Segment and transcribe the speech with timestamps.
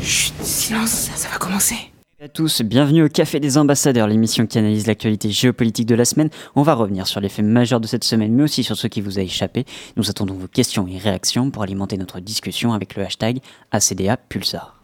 [0.00, 1.76] Chut, silence, ça va commencer.
[2.18, 6.04] Bonjour à tous, bienvenue au Café des Ambassadeurs, l'émission qui analyse l'actualité géopolitique de la
[6.04, 6.30] semaine.
[6.56, 9.00] On va revenir sur les faits majeurs de cette semaine, mais aussi sur ce qui
[9.00, 9.66] vous a échappé.
[9.96, 13.38] Nous attendons vos questions et réactions pour alimenter notre discussion avec le hashtag
[13.70, 14.80] ACDA Pulsar.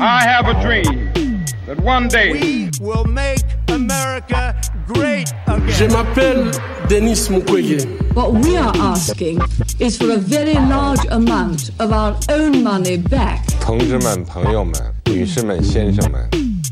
[0.00, 1.33] I have a dream
[1.67, 4.55] that one day We will make America
[4.87, 5.67] great again.
[5.69, 6.51] Je m'appelle
[6.87, 7.85] Denis Mukwege.
[8.13, 9.39] What we are asking
[9.79, 13.45] is for a very large amount of our own money back.
[13.59, 14.73] 同志们、朋友们、
[15.05, 16.29] 女士们、先生们，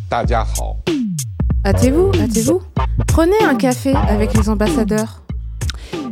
[0.09, 0.77] 大家好。
[1.63, 2.61] Hâtez-vous, hâtez-vous.
[3.07, 5.21] Prenez un café avec les ambassadeurs.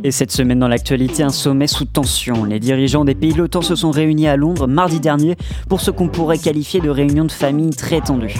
[0.03, 2.43] Et cette semaine dans l'actualité, un sommet sous tension.
[2.43, 5.35] Les dirigeants des pays de l'OTAN se sont réunis à Londres mardi dernier
[5.69, 8.33] pour ce qu'on pourrait qualifier de réunion de famille très tendue.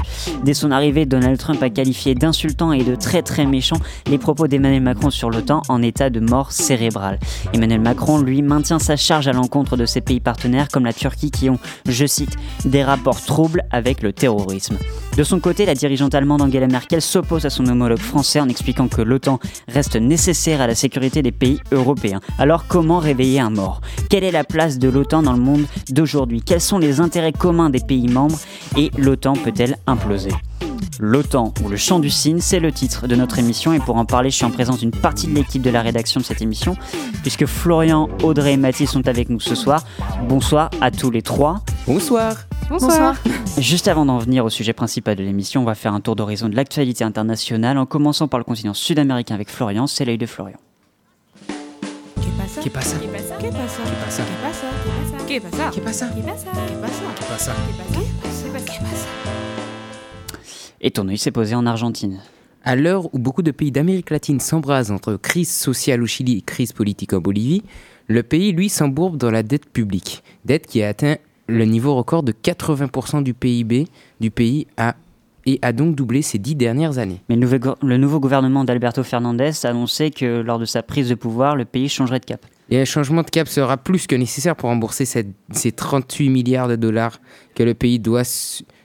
[0.43, 4.47] Dès son arrivée, Donald Trump a qualifié d'insultant et de très très méchant les propos
[4.47, 7.19] d'Emmanuel Macron sur l'OTAN en état de mort cérébrale.
[7.53, 11.29] Emmanuel Macron, lui, maintient sa charge à l'encontre de ses pays partenaires comme la Turquie
[11.29, 14.77] qui ont, je cite, des rapports troubles avec le terrorisme.
[15.17, 18.87] De son côté, la dirigeante allemande Angela Merkel s'oppose à son homologue français en expliquant
[18.87, 22.21] que l'OTAN reste nécessaire à la sécurité des pays européens.
[22.37, 23.81] Alors comment réveiller un mort?
[24.09, 26.41] Quelle est la place de l'OTAN dans le monde d'aujourd'hui?
[26.41, 28.39] Quels sont les intérêts communs des pays membres?
[28.77, 30.31] Et l'OTAN peut-elle imploser?
[30.99, 34.05] L'OTAN ou le chant du cygne, c'est le titre de notre émission et pour en
[34.05, 36.75] parler, je suis en présence d'une partie de l'équipe de la rédaction de cette émission
[37.21, 39.83] puisque Florian, Audrey et Mathis sont avec nous ce soir.
[40.27, 41.61] Bonsoir à tous les trois.
[41.87, 42.35] Bonsoir.
[42.69, 43.15] Bonsoir.
[43.57, 46.47] Juste avant d'en venir au sujet principal de l'émission, on va faire un tour d'horizon
[46.47, 50.57] de l'actualité internationale en commençant par le continent sud-américain avec Florian, c'est l'œil de Florian.
[60.81, 62.19] Et ton œil s'est posé en Argentine.
[62.63, 66.41] À l'heure où beaucoup de pays d'Amérique latine s'embrasent entre crise sociale au Chili et
[66.41, 67.63] crise politique en Bolivie,
[68.07, 70.23] le pays, lui, s'embourbe dans la dette publique.
[70.45, 71.15] Dette qui a atteint
[71.47, 73.87] le niveau record de 80% du PIB
[74.19, 74.95] du pays a-
[75.47, 77.19] et a donc doublé ces dix dernières années.
[77.29, 81.55] Mais le nouveau, gouvernement d'Alberto Fernandez a annoncé que lors de sa prise de pouvoir,
[81.55, 82.45] le pays changerait de cap.
[82.69, 86.67] Et un changement de cap sera plus que nécessaire pour rembourser cette- ces 38 milliards
[86.67, 87.19] de dollars
[87.55, 88.23] que le pays doit,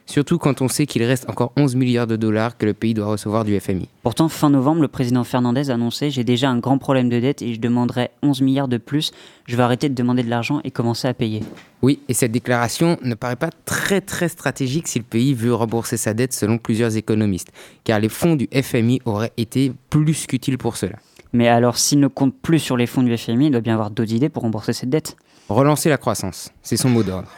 [0.07, 3.05] surtout quand on sait qu'il reste encore 11 milliards de dollars que le pays doit
[3.05, 3.87] recevoir du FMI.
[4.01, 7.41] Pourtant, fin novembre, le président Fernandez a annoncé J'ai déjà un grand problème de dette
[7.41, 9.11] et je demanderai 11 milliards de plus.
[9.45, 11.43] Je vais arrêter de demander de l'argent et commencer à payer.
[11.81, 15.97] Oui, et cette déclaration ne paraît pas très très stratégique si le pays veut rembourser
[15.97, 17.51] sa dette selon plusieurs économistes,
[17.83, 20.95] car les fonds du FMI auraient été plus qu'utiles pour cela.
[21.33, 23.91] Mais alors, s'il ne compte plus sur les fonds du FMI, il doit bien avoir
[23.91, 25.17] d'autres idées pour rembourser cette dette.
[25.49, 27.29] Relancer la croissance, c'est son mot d'ordre.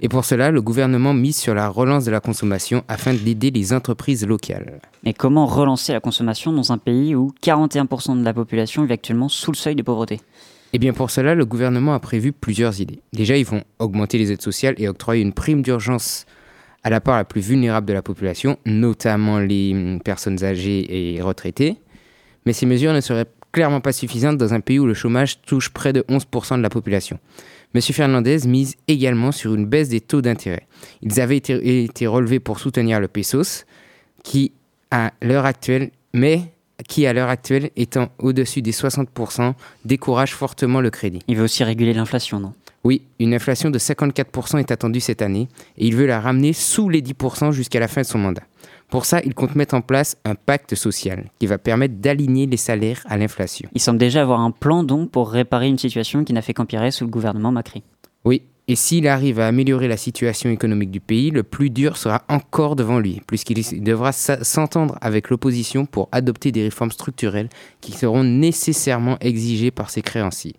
[0.00, 3.72] Et pour cela, le gouvernement mise sur la relance de la consommation afin d'aider les
[3.72, 4.80] entreprises locales.
[5.04, 9.28] Mais comment relancer la consommation dans un pays où 41% de la population vit actuellement
[9.28, 10.20] sous le seuil de pauvreté?
[10.72, 13.00] Eh bien pour cela, le gouvernement a prévu plusieurs idées.
[13.12, 16.26] Déjà, ils vont augmenter les aides sociales et octroyer une prime d'urgence
[16.84, 21.76] à la part la plus vulnérable de la population, notamment les personnes âgées et retraitées.
[22.46, 25.70] Mais ces mesures ne seraient clairement pas suffisantes dans un pays où le chômage touche
[25.70, 27.18] près de 11% de la population.
[27.74, 30.66] Monsieur Fernandez mise également sur une baisse des taux d'intérêt.
[31.02, 33.66] Ils avaient été, été relevés pour soutenir le pesos,
[34.22, 34.52] qui
[34.90, 36.52] à l'heure actuelle, mais
[36.86, 41.20] qui à l'heure actuelle étant au-dessus des 60%, décourage fortement le crédit.
[41.28, 42.54] Il veut aussi réguler l'inflation, non?
[42.84, 46.88] Oui, une inflation de 54% est attendue cette année et il veut la ramener sous
[46.88, 48.44] les 10% jusqu'à la fin de son mandat.
[48.90, 52.56] Pour ça, il compte mettre en place un pacte social qui va permettre d'aligner les
[52.56, 53.68] salaires à l'inflation.
[53.74, 56.90] Il semble déjà avoir un plan donc pour réparer une situation qui n'a fait qu'empirer
[56.90, 57.82] sous le gouvernement Macri.
[58.24, 62.22] Oui, et s'il arrive à améliorer la situation économique du pays, le plus dur sera
[62.28, 67.48] encore devant lui, puisqu'il devra s'entendre avec l'opposition pour adopter des réformes structurelles
[67.80, 70.56] qui seront nécessairement exigées par ses créanciers.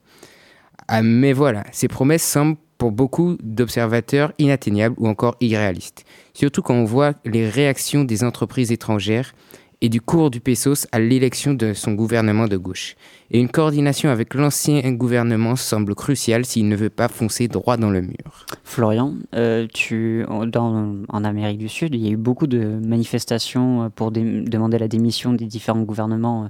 [0.88, 6.06] Ah, mais voilà, ces promesses semblent pour beaucoup d'observateurs inatteignables ou encore irréalistes.
[6.34, 9.35] Surtout quand on voit les réactions des entreprises étrangères
[9.81, 12.96] et du cours du pesos à l'élection de son gouvernement de gauche.
[13.31, 17.91] Et une coordination avec l'ancien gouvernement semble cruciale s'il ne veut pas foncer droit dans
[17.91, 18.46] le mur.
[18.64, 23.84] Florian, euh, tu, dans, en Amérique du Sud, il y a eu beaucoup de manifestations
[23.84, 26.49] euh, pour demander la démission des différents gouvernements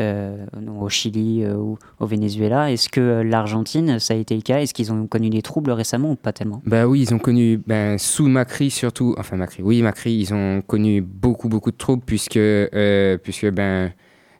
[0.00, 2.70] euh, euh, au Chili ou au Venezuela.
[2.70, 4.60] Est-ce que l'Argentine, ça a été le cas?
[4.60, 6.62] Est-ce qu'ils ont connu des troubles récemment ou pas tellement?
[6.64, 10.62] Bah oui, ils ont connu, ben, sous Macri surtout, enfin Macri, oui Macri, ils ont
[10.62, 12.38] connu beaucoup beaucoup de troubles puisque,
[12.74, 13.92] euh, puisque ben,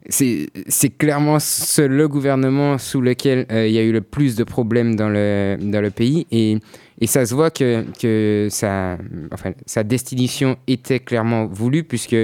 [0.09, 1.39] c'est clairement
[1.79, 5.57] le gouvernement sous lequel euh, il y a eu le plus de problèmes dans le,
[5.61, 6.59] dans le pays et,
[7.01, 8.99] et ça se voit que, que sa,
[9.33, 12.17] enfin, sa destination était clairement voulue puisque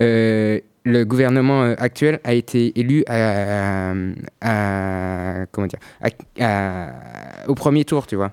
[0.00, 3.92] euh, le gouvernement actuel a été élu à,
[5.50, 5.80] comment dire,
[7.48, 8.32] au premier tour, tu vois.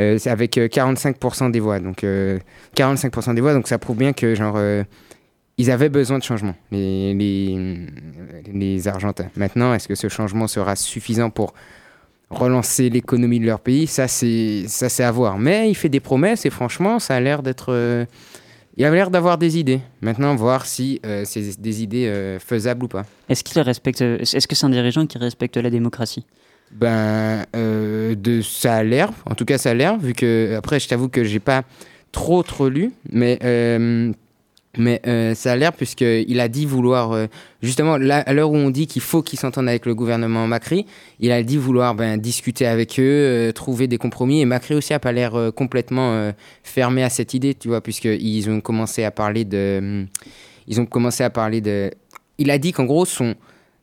[0.00, 1.78] Euh, avec euh, 45% des voix.
[1.78, 2.38] Donc, euh,
[2.76, 4.58] 45% des voix, donc ça prouve bien que, genre,
[5.58, 7.86] ils avaient besoin de changement, les, les,
[8.52, 9.28] les Argentins.
[9.36, 11.52] Maintenant, est-ce que ce changement sera suffisant pour
[12.30, 13.86] relancer l'économie de leur pays?
[13.86, 15.38] Ça, c'est ça, c'est à voir.
[15.38, 17.66] Mais il fait des promesses et franchement, ça a l'air d'être.
[17.72, 18.06] euh,
[18.78, 19.80] il a l'air d'avoir des idées.
[20.00, 23.04] Maintenant, voir si euh, c'est des idées euh, faisables ou pas.
[23.28, 26.24] Est-ce qu'il respecte Est-ce que c'est un dirigeant qui respecte la démocratie?
[26.70, 29.10] Ben, euh, de, ça a l'air.
[29.26, 29.98] En tout cas, ça a l'air.
[29.98, 31.64] Vu que après, je t'avoue que j'ai pas
[32.12, 33.38] trop trop lu, mais
[34.78, 37.26] mais euh, ça a l'air puisqu'il a dit vouloir euh,
[37.62, 40.86] justement à l'heure où on dit qu'il faut qu'il s'entende avec le gouvernement Macri,
[41.20, 44.40] il a dit vouloir ben, discuter avec eux, euh, trouver des compromis.
[44.40, 46.32] Et Macri aussi a pas l'air complètement
[46.62, 50.06] fermé à cette idée, tu vois, puisqu'ils ont commencé à parler de,
[50.66, 51.90] ils ont commencé à parler de.
[52.38, 53.34] Il a dit qu'en gros son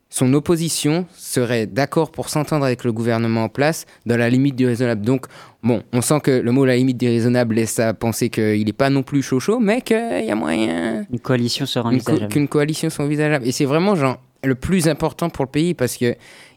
[0.10, 4.66] son opposition serait d'accord pour s'entendre avec le gouvernement en place dans la limite du
[4.66, 5.02] raisonnable.
[5.06, 5.28] Donc,
[5.62, 8.74] bon, on sent que le mot la limite du raisonnable laisse à penser qu'il n'est
[8.74, 12.34] pas non plus chaud chaud, mais qu'il y a moyen Une coalition co- envisageable.
[12.34, 13.46] qu'une coalition soit envisageable.
[13.48, 16.16] Et c'est vraiment genre le plus important pour le pays parce que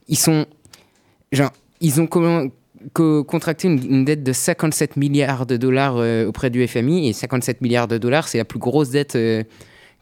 [0.08, 0.46] ils sont
[1.30, 1.50] genre
[1.82, 2.46] ils ont comment-
[2.94, 7.12] co- contracté une, une dette de 57 milliards de dollars euh, auprès du FMI et
[7.12, 9.42] 57 milliards de dollars c'est la plus grosse dette euh,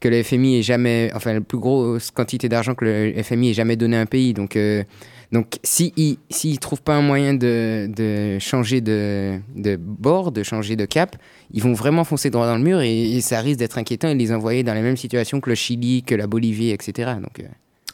[0.00, 3.54] que le FMI ait jamais, enfin, la plus grosse quantité d'argent que le FMI ait
[3.54, 4.32] jamais donné à un pays.
[4.32, 4.82] Donc, euh,
[5.30, 9.40] donc s'ils si ne si trouvent pas un moyen de, changer de,
[9.78, 11.16] bord, de changer de cap,
[11.52, 14.18] ils vont vraiment foncer droit dans le mur et, ça risque d'être inquiétant et de
[14.18, 17.12] les envoyer dans la même situation que le Chili, que la Bolivie, etc.
[17.20, 17.40] Donc.
[17.40, 17.44] Euh.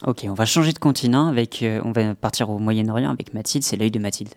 [0.05, 3.63] Ok, on va changer de continent, avec, euh, on va partir au Moyen-Orient avec Mathilde,
[3.63, 4.33] c'est l'œil de Mathilde.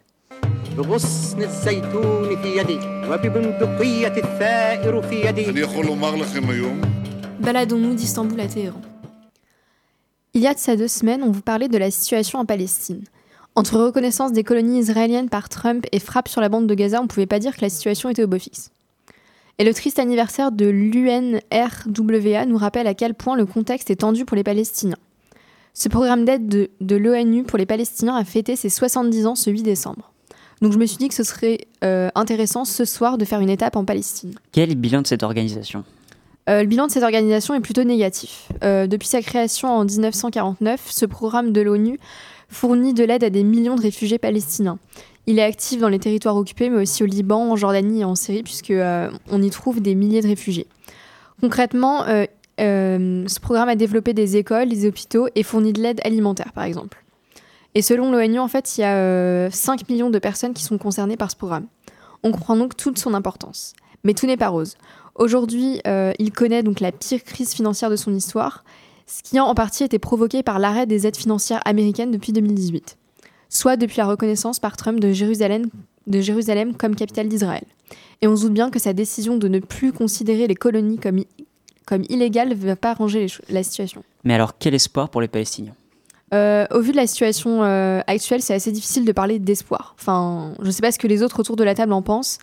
[0.79, 2.79] الزيتون في يدي
[3.09, 6.81] وببندقية الثائر في يدي مغلق اليوم
[7.41, 8.81] Baladons-nous d'Istanbul à Téhéran.
[10.35, 13.03] Il y a de ça deux semaines, on vous parlait de la situation en Palestine.
[13.57, 17.07] Entre reconnaissance des colonies israéliennes par Trump et frappe sur la bande de Gaza, on
[17.07, 18.71] pouvait pas dire que la situation était au beau fixe.
[19.59, 24.27] Et le triste anniversaire de l'UNRWA nous rappelle à quel point le contexte est tendu
[24.27, 24.99] pour les Palestiniens.
[25.73, 29.51] Ce programme d'aide de, de l'ONU pour les Palestiniens a fêté ses 70 ans ce
[29.51, 30.13] 8 décembre.
[30.61, 33.49] Donc je me suis dit que ce serait euh, intéressant ce soir de faire une
[33.49, 34.35] étape en Palestine.
[34.53, 35.85] Quel est le bilan de cette organisation?
[36.49, 38.49] Euh, le bilan de cette organisation est plutôt négatif.
[38.65, 41.99] Euh, depuis sa création en 1949, ce programme de l'ONU
[42.49, 44.79] fournit de l'aide à des millions de réfugiés palestiniens.
[45.27, 48.15] Il est actif dans les territoires occupés, mais aussi au Liban, en Jordanie et en
[48.15, 50.67] Syrie, puisque euh, y trouve des milliers de réfugiés.
[51.41, 52.05] Concrètement,
[52.59, 57.03] ce programme a développé des écoles, des hôpitaux et fournit de l'aide alimentaire, par exemple.
[57.75, 60.79] Et selon l'ONU, en fait, il y a euh, 5 millions de personnes qui sont
[60.79, 61.67] concernées par ce programme.
[62.23, 63.75] On comprend donc toute son importance.
[64.03, 64.77] Mais tout n'est pas rose.
[65.15, 68.65] Aujourd'hui, euh, il connaît donc la pire crise financière de son histoire,
[69.07, 72.97] ce qui a en partie été provoqué par l'arrêt des aides financières américaines depuis 2018,
[73.49, 75.67] soit depuis la reconnaissance par Trump de Jérusalem,
[76.07, 77.65] de Jérusalem comme capitale d'Israël.
[78.23, 81.25] Et on se doute bien que sa décision de ne plus considérer les colonies comme,
[81.87, 84.03] comme illégales ne va pas arranger la situation.
[84.25, 85.75] Mais alors, quel espoir pour les Palestiniens?
[86.33, 89.97] Euh, au vu de la situation euh, actuelle, c'est assez difficile de parler d'espoir.
[89.99, 92.39] Enfin, je ne sais pas ce que les autres autour de la table en pensent,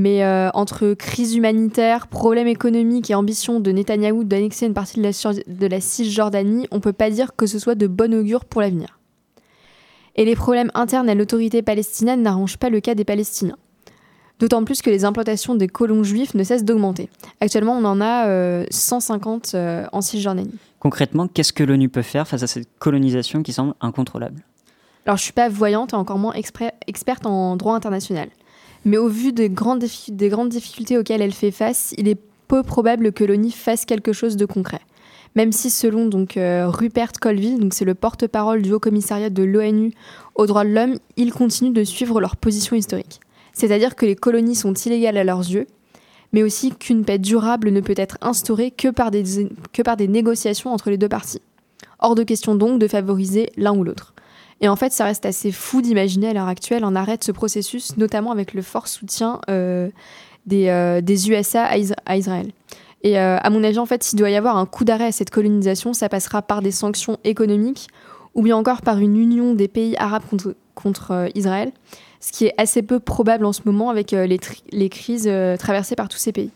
[0.00, 5.02] mais euh, entre crise humanitaire, problèmes économiques et ambition de Netanyahou d'annexer une partie de
[5.02, 8.14] la, sur- de la Cisjordanie, on ne peut pas dire que ce soit de bon
[8.14, 8.98] augure pour l'avenir.
[10.16, 13.58] Et les problèmes internes à l'autorité palestinienne n'arrangent pas le cas des Palestiniens.
[14.38, 17.10] D'autant plus que les implantations des colons juifs ne cessent d'augmenter.
[17.42, 20.54] Actuellement, on en a euh, 150 euh, en Cisjordanie.
[20.78, 24.42] Concrètement, qu'est-ce que l'ONU peut faire face à cette colonisation qui semble incontrôlable?
[25.04, 26.32] Alors, je suis pas voyante et encore moins
[26.86, 28.30] experte en droit international.
[28.84, 32.18] Mais au vu des grandes, diffi- des grandes difficultés auxquelles elle fait face, il est
[32.48, 34.80] peu probable que l'ONU fasse quelque chose de concret.
[35.36, 39.92] Même si, selon donc, euh, Rupert Colville, c'est le porte-parole du Haut Commissariat de l'ONU
[40.34, 43.20] aux droits de l'homme, ils continuent de suivre leur position historique.
[43.52, 45.66] C'est-à-dire que les colonies sont illégales à leurs yeux,
[46.32, 50.98] mais aussi qu'une paix durable ne peut être instaurée que par des négociations entre les
[50.98, 51.42] deux parties.
[52.00, 54.14] Hors de question donc de favoriser l'un ou l'autre.
[54.60, 57.32] Et en fait, ça reste assez fou d'imaginer à l'heure actuelle un arrêt de ce
[57.32, 59.88] processus, notamment avec le fort soutien euh,
[60.46, 62.50] des, euh, des USA à, Is- à Israël.
[63.02, 65.12] Et euh, à mon avis, en fait, s'il doit y avoir un coup d'arrêt à
[65.12, 67.88] cette colonisation, ça passera par des sanctions économiques
[68.34, 70.22] ou bien encore par une union des pays arabes
[70.74, 71.72] contre, Israël,
[72.20, 74.40] ce qui est assez peu probable en ce moment avec les,
[74.72, 76.50] les crises traversées par tous ces pays.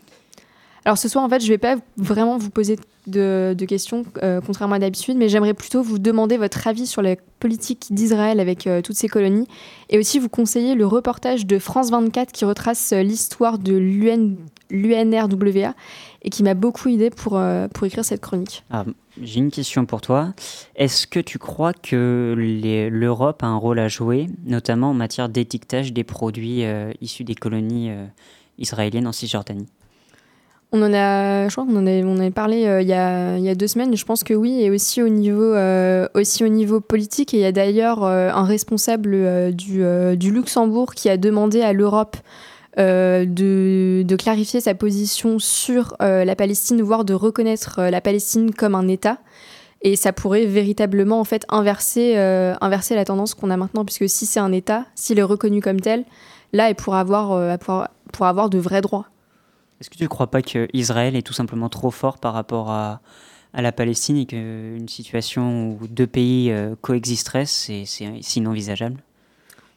[0.85, 2.77] Alors ce soir, en fait, je ne vais pas vraiment vous poser
[3.07, 7.15] de, questions, euh, contrairement à d'habitude, mais j'aimerais plutôt vous demander votre avis sur la
[7.39, 9.47] politique d'Israël avec euh, toutes ces colonies,
[9.89, 14.35] et aussi vous conseiller le reportage de France 24 qui retrace euh, l'histoire de l'UN
[14.71, 15.75] l'UNRWA
[16.23, 17.39] et qui m'a beaucoup aidé pour,
[17.83, 18.63] écrire cette chronique.
[18.71, 18.83] Ah,
[19.21, 20.33] j'ai une question pour toi.
[20.75, 22.33] Est-ce que tu crois que
[22.91, 26.63] l'Europe a un rôle à jouer, notamment en matière d'étiquetage des produits
[26.99, 27.91] issus des colonies
[28.57, 29.67] israéliennes en Cisjordanie?
[30.75, 33.95] On en a, parlé il, y a, deux semaines.
[33.95, 36.05] Je pense que oui, et aussi au niveau, euh,
[36.85, 37.31] politique.
[37.31, 42.17] Il y a d'ailleurs euh, un responsable euh, du, Luxembourg qui a demandé à l'Europe
[42.77, 48.89] de, de clarifier sa position sur la Palestine, voire de reconnaître la Palestine comme un
[48.89, 49.19] État.
[49.81, 54.83] Et ça pourrait véritablement inverser, la tendance qu'on a maintenant, puisque si c'est un État,
[54.93, 56.03] s'il est reconnu comme tel,
[56.51, 59.07] là, il pourra avoir, pourra avoir de vrais droits.
[59.79, 63.01] Est-ce que tu ne crois pas qu'Israël est tout simplement trop fort par rapport à,
[63.53, 67.85] à la Palestine et qu'une situation où deux pays euh, coexisteraient, c'est
[68.35, 68.97] inenvisageable?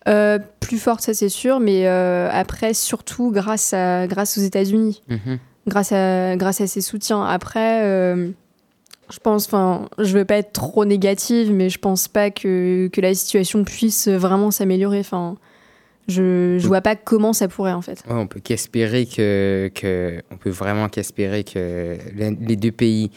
[0.06, 5.02] Euh, plus forte, ça c'est sûr, mais euh, après, surtout grâce, à, grâce aux États-Unis,
[5.08, 5.38] Mhm.
[5.66, 7.24] grâce à, grâce à ses soutiens.
[7.24, 8.30] Après, euh,
[9.10, 13.00] je pense, enfin, je veux pas être trop négative, mais je pense pas que, que
[13.00, 15.00] la situation puisse vraiment s'améliorer.
[15.00, 15.36] Enfin,
[16.08, 18.02] je, je vois pas comment ça pourrait en fait.
[18.08, 23.10] Ouais, on peut qu'espérer que, que, on peut vraiment qu'espérer que les deux pays,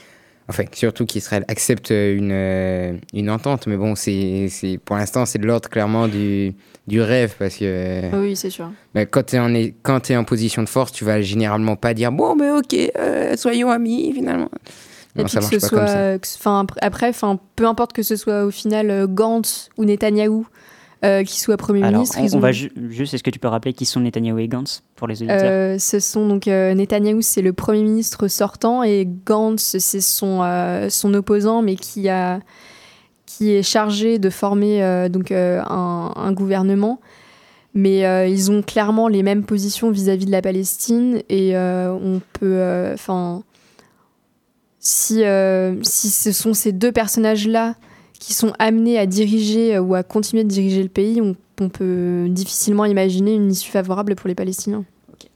[0.49, 3.67] enfin surtout qu'Israël accepte une, euh, une entente.
[3.67, 6.53] Mais bon, c'est, c'est, pour l'instant, c'est de l'ordre clairement du,
[6.87, 8.69] du rêve parce que Oui, c'est sûr.
[8.93, 12.35] ben, quand tu es en, quand position de force, tu vas généralement pas dire bon,
[12.35, 14.49] mais ok, euh, soyons amis finalement.
[15.15, 18.51] Et Non, puis que ce soit, enfin après- enfin peu importe que ce soit au
[18.51, 20.47] final euh, Gantz ou Netanyahou
[21.03, 23.29] euh, qui soit premier Alors, ministre, on, ils on ont- va ju- juste, est-ce que
[23.31, 25.39] tu peux rappeler qui sont Netanyahu et Gantz pour les auditeurs?
[25.43, 30.41] Euh, ce sont donc euh, Netanyahou, c'est le premier ministre sortant, et Gantz, c'est son,
[30.43, 32.39] euh, son opposant, mais qui, a,
[33.25, 35.63] qui est chargé de former donc, un,
[36.15, 36.99] un gouvernement.
[37.73, 42.91] Mais ils ont clairement les mêmes positions vis-à-vis de la Palestine, et on peut.
[42.93, 43.43] Enfin.
[44.79, 45.23] si,
[45.83, 47.75] si ce sont ces deux personnages-là
[48.21, 51.69] qui sont amenés à diriger euh, ou à continuer de diriger le pays, on, on
[51.69, 54.85] peut difficilement imaginer une issue favorable pour les Palestiniens.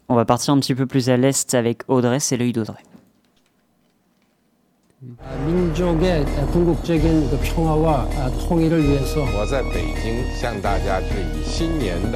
[0.07, 2.77] On va partir un petit peu plus à l'est avec Audrey, c'est l'œil d'Audrey.
[11.87, 12.13] 민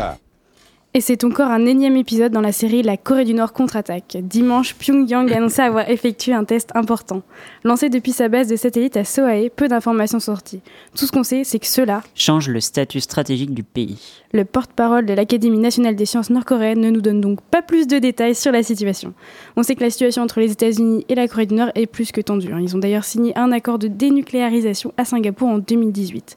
[0.95, 4.17] Et c'est encore un énième épisode dans la série La Corée du Nord contre-attaque.
[4.23, 7.21] Dimanche, Pyongyang annonçait avoir effectué un test important.
[7.63, 10.61] Lancé depuis sa base de satellite à Sohae, peu d'informations sorties.
[10.97, 13.99] Tout ce qu'on sait, c'est que cela, Change le statut stratégique du pays.
[14.33, 17.99] le porte-parole de l'Académie nationale des sciences nord-coréennes, ne nous donne donc pas plus de
[17.99, 19.13] détails sur la situation.
[19.55, 22.11] On sait que la situation entre les États-Unis et la Corée du Nord est plus
[22.11, 22.51] que tendue.
[22.51, 22.59] hein.
[22.63, 26.35] Ils ont d'ailleurs signé un accord de dénucléarisation à Singapour en 2018.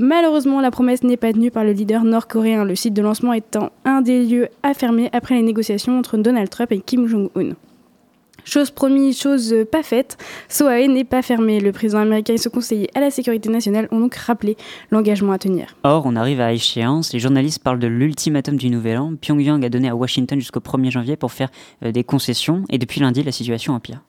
[0.00, 3.70] Malheureusement, la promesse n'est pas tenue par le leader nord-coréen, le site de lancement étant
[3.84, 7.54] un des lieux à fermer après les négociations entre Donald Trump et Kim Jong-un.
[8.44, 10.16] Chose promise, chose pas faite,
[10.48, 11.58] Sohae n'est pas fermé.
[11.58, 14.56] Le président américain et son conseiller à la sécurité nationale ont donc rappelé
[14.92, 15.76] l'engagement à tenir.
[15.82, 19.14] Or, on arrive à échéance, les journalistes parlent de l'ultimatum du Nouvel An.
[19.20, 21.50] Pyongyang a donné à Washington jusqu'au 1er janvier pour faire
[21.84, 24.00] euh, des concessions, et depuis lundi, la situation empire.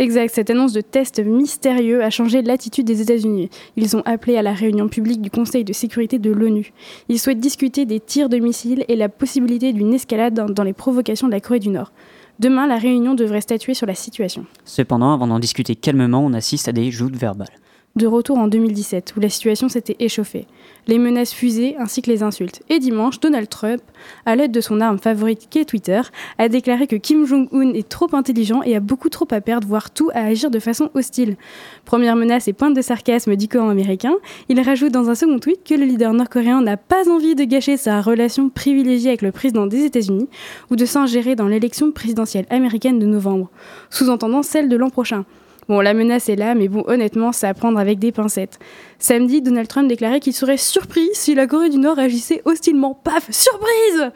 [0.00, 3.50] Exact, cette annonce de test mystérieux a changé l'attitude des États-Unis.
[3.76, 6.72] Ils ont appelé à la réunion publique du Conseil de sécurité de l'ONU.
[7.08, 11.26] Ils souhaitent discuter des tirs de missiles et la possibilité d'une escalade dans, les provocations
[11.26, 11.90] de la Corée du Nord.
[12.38, 14.46] Demain, la réunion devrait statuer sur la situation.
[14.64, 17.48] Cependant, avant d'en discuter calmement, on assiste à des joutes verbales.
[17.96, 20.46] De retour en 2017, où la situation s'était échauffée.
[20.86, 22.62] Les menaces fusées ainsi que les insultes.
[22.68, 23.82] Et dimanche, Donald Trump,
[24.24, 26.00] à l'aide de son arme favorite qu'est Twitter,
[26.38, 29.90] a déclaré que Kim Jong-un est trop intelligent et a beaucoup trop à perdre, voire
[29.90, 31.36] tout à agir de façon hostile.
[31.86, 34.14] Première menace et pointe de sarcasme du américain,
[34.48, 37.76] il rajoute dans un second tweet que le leader nord-coréen n'a pas envie de gâcher
[37.76, 40.28] sa relation privilégiée avec le président des États-Unis
[40.70, 43.50] ou de s'ingérer dans l'élection présidentielle américaine de novembre,
[43.90, 45.24] sous-entendant celle de l'an prochain.
[45.68, 48.58] Bon, la menace est là, mais bon, honnêtement, c'est à prendre avec des pincettes.
[48.98, 52.94] Samedi, Donald Trump déclarait qu'il serait surpris si la Corée du Nord agissait hostilement.
[52.94, 54.10] Paf Surprise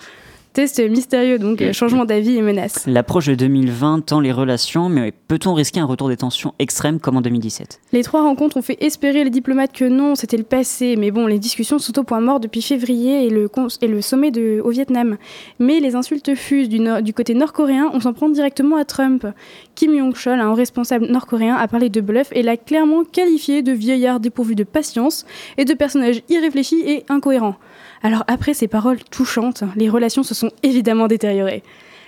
[0.52, 2.87] Test mystérieux, donc changement d'avis et menace.
[2.87, 7.16] L'approche de 2020 tend les relations, mais peut-on risquer un retour des tensions extrêmes comme
[7.16, 10.97] en 2017 Les trois rencontres ont fait espérer les diplomates que non, c'était le passé.
[10.97, 14.30] Mais bon, les discussions sont au point mort depuis février et le, et le sommet
[14.30, 15.16] de, au Vietnam.
[15.59, 19.26] Mais les insultes fusent du, côté nord-coréen, on s'en prend directement à Trump.
[19.75, 24.21] Kim Jong-chol, un responsable nord-coréen, a parlé de bluff et l'a clairement qualifié de vieillard
[24.21, 25.25] dépourvu de patience
[25.56, 27.56] et de personnage irréfléchi et incohérent.
[28.02, 31.62] Alors après ces paroles touchantes, les relations se sont évidemment détériorées.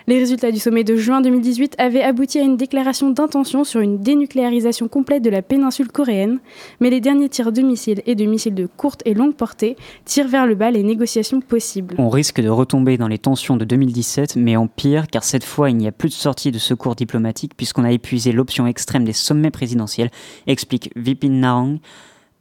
[0.07, 4.01] Les résultats du sommet de juin 2018 avaient abouti à une déclaration d'intention sur une
[4.01, 6.41] dénucléarisation complète de la péninsule coréenne,
[6.79, 10.29] mais les derniers tirs de missiles et de missiles de courte et longue portée tirent
[10.29, 11.95] vers le bas les négociations possibles.
[11.97, 15.71] On risque de retomber dans les tensions de 2017, mais en pire, car cette fois
[15.71, 19.15] il n'y a plus de sortie de secours diplomatique puisqu'on a épuisé l'option extrême des
[19.15, 20.11] sommets présidentiels,
[20.47, 21.79] explique Vipin Narang,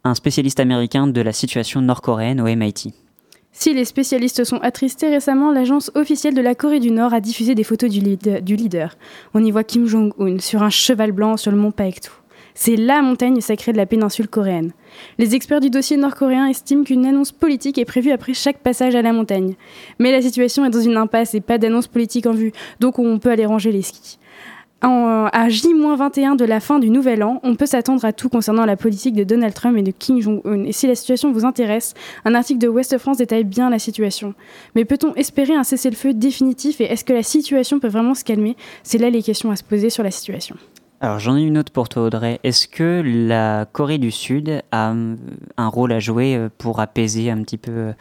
[0.04, 2.92] un spécialiste américain de la situation nord-coréenne au MIT.
[3.56, 7.54] Si les spécialistes sont attristés récemment, l'agence officielle de la Corée du Nord a diffusé
[7.54, 8.96] des photos du, lead- du leader.
[9.32, 12.10] On y voit Kim Jong-un sur un cheval blanc sur le mont Paektu.
[12.56, 14.72] C'est la montagne sacrée de la péninsule coréenne.
[15.18, 19.02] Les experts du dossier nord-coréen estiment qu'une annonce politique est prévue après chaque passage à
[19.02, 19.54] la montagne.
[20.00, 23.18] Mais la situation est dans une impasse et pas d'annonce politique en vue, donc on
[23.18, 24.18] peut aller ranger les skis.
[24.84, 28.66] En- à J-21 de la fin du nouvel an, on peut s'attendre à tout concernant
[28.66, 30.64] la politique de Donald Trump et de Kim Jong-un.
[30.64, 34.34] Et si la situation vous intéresse, un article de Ouest France détaille bien la situation.
[34.74, 38.56] Mais peut-on espérer un cessez-le-feu définitif et est-ce que la situation peut vraiment se calmer?
[38.82, 40.56] C'est là les questions à se poser sur la situation.
[41.00, 42.38] Alors j'en ai une autre pour toi Audrey.
[42.44, 45.16] Est-ce que la Corée du Sud a euh,
[45.56, 47.92] un rôle à jouer euh, pour apaiser un petit peu euh,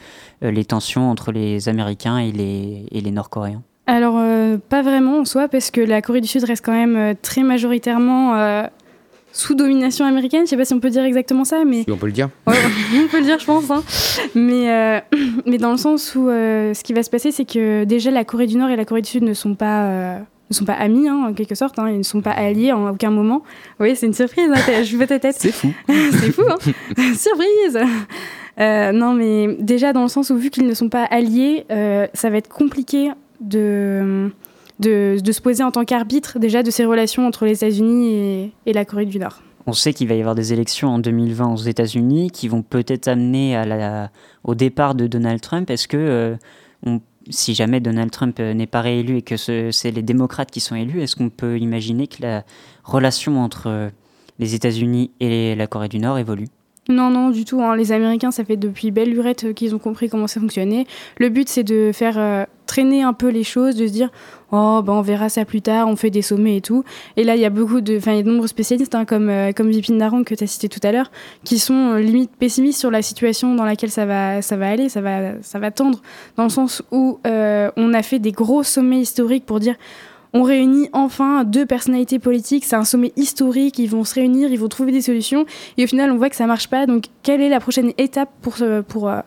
[0.52, 3.64] les tensions entre les Américains et les Nord-Coréens?
[3.86, 6.96] Alors, euh, pas vraiment en soi, parce que la Corée du Sud reste quand même
[6.96, 8.64] euh, très majoritairement euh,
[9.34, 10.44] sous domination américaine.
[10.46, 12.30] Je sais pas si on peut dire exactement ça, mais Si on peut le dire.
[12.48, 12.54] Ouais,
[13.04, 13.70] on peut le dire, je pense.
[13.72, 13.84] hein.
[14.36, 15.04] Mais,
[15.46, 18.48] mais dans le sens où ce qui va se passer, c'est que déjà la Corée
[18.48, 21.26] du Nord et la Corée du Sud ne sont pas, ne sont pas amis, hein,
[21.30, 21.78] en quelque sorte.
[21.78, 21.90] hein.
[21.90, 23.44] Ils ne sont pas alliés en aucun moment.
[23.82, 24.50] Oui, c'est une surprise.
[24.50, 25.36] hein, je vois ta tête.
[25.38, 25.74] C'est fou.
[25.90, 26.56] c'est fou, hein
[27.16, 27.80] Surprise
[28.60, 32.08] Euh, Non, mais déjà dans le sens où vu qu'ils ne sont pas alliés, euh,
[32.14, 33.10] ça va être compliqué
[33.44, 34.32] de,
[34.80, 38.52] de, de se poser en tant qu'arbitre déjà de ces relations entre les États-Unis et,
[38.66, 39.42] et la Corée du Nord.
[39.66, 43.08] On sait qu'il va y avoir des élections en 2020 aux États-Unis qui vont peut-être
[43.08, 44.12] amener à la,
[44.44, 45.70] au départ de Donald Trump.
[45.70, 46.36] Est-ce que, euh,
[46.86, 50.52] on- si jamais Donald Trump euh, n'est pas réélu et que ce- c'est les démocrates
[50.52, 52.44] qui sont élus, est-ce qu'on peut imaginer que la
[52.84, 53.90] relation entre euh,
[54.40, 56.48] les États-Unis et la Corée du Nord évolue?
[56.90, 57.62] Non, non, du tout.
[57.62, 57.78] hein.
[57.78, 60.86] Les Américains, ça fait depuis belle lurette qu'ils ont compris comment ça fonctionnait.
[61.18, 62.44] Le but, c'est de faire euh,
[62.74, 64.10] traîner un peu les choses, de se dire
[64.52, 66.84] oh, ben, on verra ça plus tard, on fait des sommets et tout.
[67.18, 69.70] Et là, il y a beaucoup de, enfin, de nombreux spécialistes, hein, comme, euh, comme
[69.70, 71.12] Vipin Narang que tu as cité tout à l'heure,
[71.44, 74.90] qui sont euh, limite pessimistes sur la situation dans laquelle ça va, ça va aller,
[74.90, 76.02] ça va, ça va tendre,
[76.36, 79.76] dans le sens où euh, on a fait des gros sommets historiques pour dire
[80.36, 84.60] on réunit enfin deux personnalités politiques, c'est un sommet historique, ils vont se réunir, ils
[84.60, 85.46] vont trouver des solutions,
[85.78, 88.32] et au final on voit que ça marche pas, donc quelle est la prochaine étape
[88.42, 88.56] pour,
[88.88, 89.20] pour euh,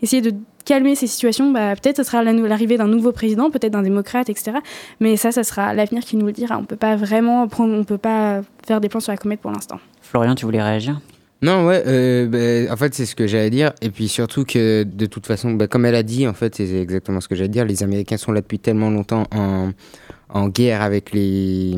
[0.00, 0.32] essayer de
[0.66, 4.58] calmer ces situations bah, Peut-être ce sera l'arrivée d'un nouveau président, peut-être d'un démocrate, etc.
[5.00, 6.58] Mais ça, ça sera l'avenir qui nous le dira.
[6.58, 9.50] On peut pas vraiment prendre, on peut pas faire des plans sur la comète pour
[9.50, 9.80] l'instant.
[10.02, 11.00] Florian, tu voulais réagir?
[11.42, 12.26] Non, ouais, euh,
[12.66, 13.72] bah, en fait, c'est ce que j'allais dire.
[13.82, 16.80] Et puis surtout que, de toute façon, bah, comme elle a dit, en fait, c'est
[16.80, 17.64] exactement ce que j'allais dire.
[17.64, 19.70] Les Américains sont là depuis tellement longtemps en,
[20.30, 21.74] en guerre avec les,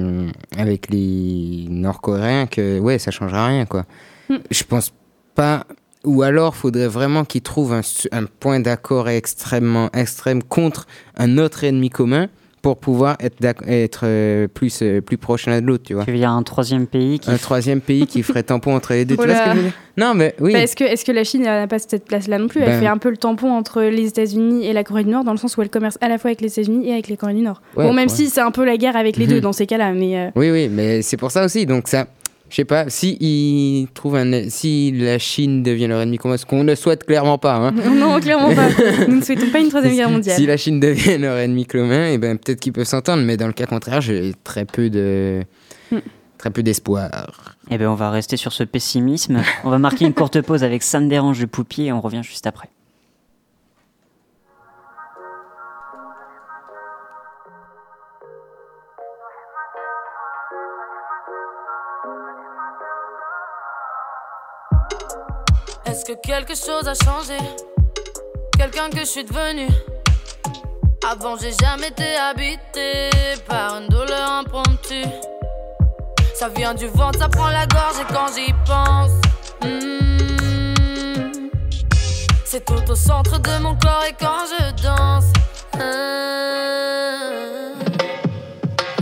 [0.57, 3.85] avec les Nord-Coréens que, ouais, ça changera rien, quoi.
[4.29, 4.37] Hmm.
[4.51, 4.93] Je pense
[5.35, 5.67] pas.
[6.05, 11.91] Ou alors, faudrait vraiment qu'ils trouvent un, point d'accord extrêmement extrême contre un autre ennemi
[11.91, 12.29] commun
[12.61, 13.37] pour pouvoir être,
[13.69, 16.05] être euh, plus, euh, plus proche l'un de l'autre, tu vois.
[16.09, 19.05] Il y a un troisième pays qui Un troisième pays qui ferait tampon entre les
[19.05, 19.17] deux.
[19.17, 19.53] Tu vois ce que là.
[19.53, 19.73] je veux dire?
[19.97, 20.53] Non, mais oui.
[20.53, 22.61] Bah, est-ce, que, est-ce que la Chine n'a pas cette place-là non plus?
[22.61, 22.81] Elle Ben.
[22.81, 25.39] fait un peu le tampon entre les États-Unis et la Corée du Nord, dans le
[25.39, 27.43] sens où elle commerce à la fois avec les États-Unis et avec les Corées du
[27.43, 27.63] Nord.
[27.77, 28.15] Ouais, bon, même ouais.
[28.15, 29.31] si c'est un peu la guerre avec les Mhm.
[29.35, 30.19] deux dans ces cas-là, mais.
[30.19, 31.65] euh, Oui, oui, mais c'est pour ça aussi.
[31.65, 32.07] Donc ça,
[32.51, 36.47] je sais pas, si ils trouvent un, si la Chine devient leur ennemi commun, ce
[36.47, 37.57] qu'on ne souhaite clairement pas.
[37.57, 37.73] Hein.
[37.95, 38.69] non, clairement pas.
[39.07, 40.37] Nous ne souhaitons pas une troisième guerre mondiale.
[40.37, 43.47] Si la Chine devient leur ennemi commun, et ben peut-être qu'ils peuvent s'entendre, mais dans
[43.47, 45.43] le cas contraire, j'ai très peu de,
[45.91, 46.01] Hmm.
[46.37, 47.57] très peu d'espoir.
[47.71, 49.43] Eh bien, on va rester sur ce pessimisme.
[49.65, 52.23] On va marquer une courte pause avec Ça me dérange de Poupier et on revient
[52.23, 52.69] juste après.
[65.99, 67.37] Est-ce que quelque chose a changé?
[68.57, 69.67] Quelqu'un que je suis devenu?
[71.11, 73.11] Avant j'ai jamais été habité
[73.49, 75.03] par une douleur impromptue.
[76.37, 79.11] Ça vient du ventre, ça prend la gorge et quand j'y pense
[79.65, 81.49] hmm,
[82.45, 85.25] C'est tout au centre de mon corps et quand je danse
[85.75, 85.81] hmm,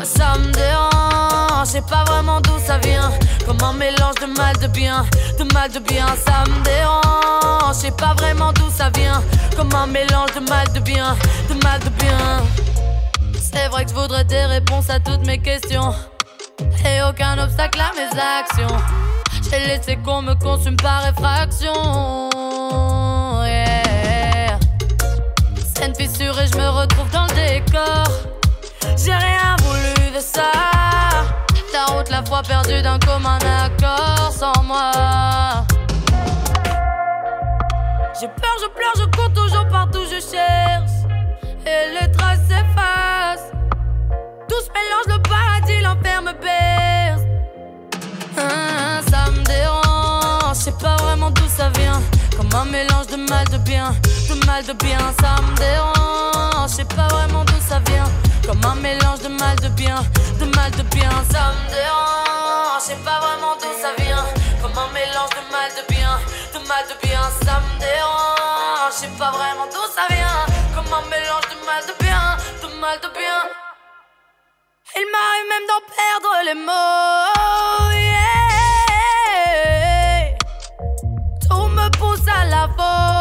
[0.02, 3.12] Ça me dérange, je sais pas vraiment d'où ça vient
[3.58, 5.06] Comme un mélange de mal de bien,
[5.38, 9.22] de mal de bien Ça me dérange, je sais pas vraiment d'où ça vient.
[9.56, 11.16] Comme un mélange de mal de bien,
[11.48, 12.42] de mal de bien.
[13.40, 15.94] C'est vrai que je voudrais des réponses à toutes mes questions.
[16.84, 18.76] Et aucun obstacle à mes actions.
[19.50, 22.28] J'ai laissé qu'on me consume par effraction.
[23.44, 24.58] Yeah.
[25.74, 28.04] Scène fissurée, je me retrouve dans le décor.
[29.02, 30.50] J'ai rien voulu de ça.
[31.76, 34.92] Ta route la fois perdue d'un commun accord sans moi.
[38.18, 40.96] J'ai peur, je pleure, je cours toujours partout, je cherche.
[41.66, 43.52] Et les traces s'effacent.
[44.48, 47.24] Tout se mélange, le paradis, l'enfer me berce.
[48.38, 52.00] Ah, ça me dérange, je sais pas vraiment d'où ça vient.
[52.38, 53.94] Comme un mélange de mal de bien,
[54.30, 56.70] de mal de bien, ça me dérange.
[56.70, 58.08] Je sais pas vraiment d'où ça vient.
[58.46, 59.96] Comme un mélange de mal de bien,
[60.38, 62.78] de mal de bien, ça me dérange.
[62.78, 64.24] Je sais pas vraiment d'où ça vient.
[64.62, 66.20] Comme un mélange de mal de bien,
[66.54, 68.92] de mal de bien, ça me dérange.
[68.92, 70.46] Je sais pas vraiment d'où ça vient.
[70.76, 73.42] Comme un mélange de mal de bien, de mal de bien.
[74.94, 77.90] Il m'arrive même d'en perdre les mots.
[77.98, 78.38] yeah.
[81.48, 83.15] Tout me pousse à la faute.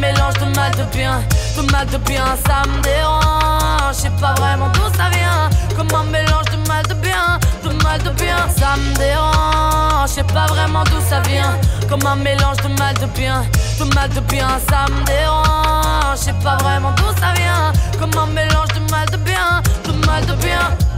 [0.00, 1.22] Mélange de mal de bien,
[1.56, 2.24] de mal de bien.
[2.46, 5.50] Ça me dérange, je sais pas vraiment d'où ça vient.
[5.76, 8.36] Comme un mélange de mal de bien, de mal de bien.
[8.56, 11.58] Ça me dérange, je sais pas vraiment d'où ça vient.
[11.88, 13.44] Comme un mélange de mal de bien,
[13.78, 14.48] de mal de bien.
[14.68, 17.72] Ça me dérange, je sais pas vraiment d'où ça vient.
[17.98, 20.93] Comme un mélange de mal de bien, de mal de bien.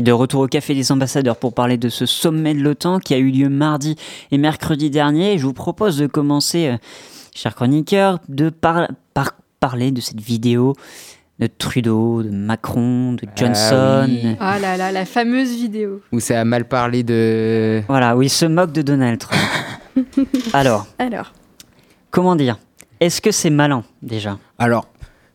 [0.00, 3.12] Et de retour au Café des Ambassadeurs pour parler de ce sommet de l'OTAN qui
[3.12, 3.96] a eu lieu mardi
[4.30, 5.36] et mercredi dernier.
[5.36, 6.76] Je vous propose de commencer, euh,
[7.34, 10.72] chers chroniqueurs, de par- par- parler de cette vidéo
[11.38, 14.06] de Trudeau, de Macron, de Johnson.
[14.08, 14.36] oui.
[14.40, 16.00] Ah là là, la fameuse vidéo.
[16.12, 17.82] Où ça a mal parlé de.
[17.86, 19.38] Voilà, où il se moque de Donald Trump.
[20.54, 21.34] Alors, Alors,
[22.10, 22.58] comment dire?
[23.00, 24.38] Est-ce que c'est malin déjà?
[24.58, 24.86] Alors,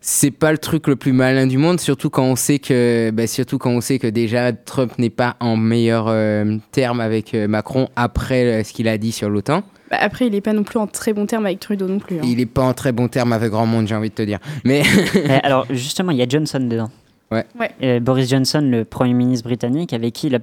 [0.08, 3.26] c'est pas le truc le plus malin du monde, surtout quand on sait que, bah,
[3.26, 7.48] surtout quand on sait que déjà Trump n'est pas en meilleur euh, terme avec euh,
[7.48, 9.64] Macron après euh, ce qu'il a dit sur l'OTAN.
[9.90, 12.18] bah après, il est pas non plus en très bon terme avec Trudeau non plus.
[12.18, 12.22] hein.
[12.24, 14.38] Il est pas en très bon terme avec grand monde, j'ai envie de te dire.
[14.64, 14.84] Mais
[15.44, 16.92] Alors, justement, il y a Johnson dedans.
[17.32, 17.44] Ouais.
[17.60, 17.72] Ouais.
[17.82, 20.40] Euh, Boris Johnson, le Premier ministre britannique, avec qui il, a-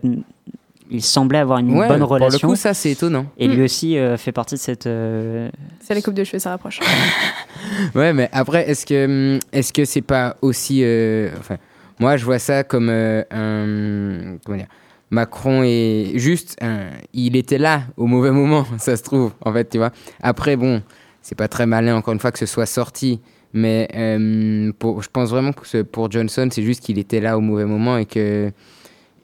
[0.93, 2.49] il semblait avoir une ouais, bonne pour relation.
[2.49, 3.27] le coup, ça c'est étonnant.
[3.39, 4.87] Et lui aussi euh, fait partie de cette.
[4.87, 5.49] euh,
[5.81, 6.81] C'est la coupe de cheveux, ça rapproche.
[7.95, 11.57] Ouais, mais après, est-ce que hum, est-ce que c'est pas aussi, euh, enfin,
[12.01, 14.67] moi je vois ça comme euh, un, comment dire,
[15.11, 19.69] Macron est juste, un- il était là au mauvais moment, ça se trouve, en fait,
[19.71, 19.91] tu vois.
[20.23, 20.83] Après, bon,
[21.23, 23.21] c'est pas très malin encore une fois que ce soit sorti,
[23.53, 27.41] mais euh, pour, je pense vraiment que pour Johnson, c'est juste qu'il était là au
[27.41, 28.51] mauvais moment et que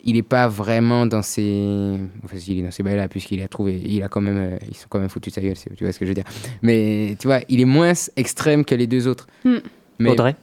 [0.09, 3.49] il est pas vraiment dans ses, enfin, il est dans ses bails là puisqu'il a
[3.49, 5.85] trouvé, il a quand même, euh, ils sont quand même foutus de sa gueule, tu
[5.85, 6.25] vois ce que je veux dire.
[6.63, 9.27] Mais tu vois, il est moins extrême que les deux autres.
[9.45, 9.59] Hmm.
[9.99, 10.35] Mais Audrey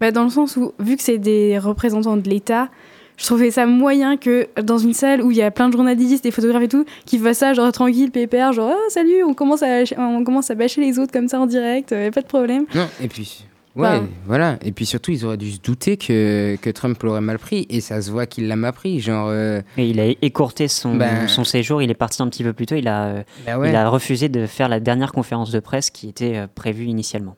[0.00, 2.70] Bah, dans le sens où, vu que c'est des représentants de l'État,
[3.16, 6.22] je trouvais ça moyen que dans une salle où il y a plein de journalistes,
[6.22, 9.62] des photographes et tout, qui fassent ça genre tranquille, pépère, genre oh, salut, on commence,
[9.62, 12.22] à, on commence à bâcher les autres comme ça en direct, euh, y a pas
[12.22, 12.64] de problème.
[12.74, 13.46] non, et puis.
[13.76, 14.58] Ouais, Enfin- voilà.
[14.62, 17.66] Et puis surtout, ils auraient dû se douter que, que Trump l'aurait mal pris.
[17.70, 19.00] Et ça se voit qu'il l'a mal pris.
[19.00, 19.28] Genre.
[19.30, 22.52] euh, Et il a écourté son, Ben- son séjour, il est parti un petit peu
[22.52, 23.22] plus tôt, il a, euh,
[23.58, 23.70] ouais.
[23.70, 27.36] il a refusé de faire la dernière conférence de presse qui était euh, prévue initialement.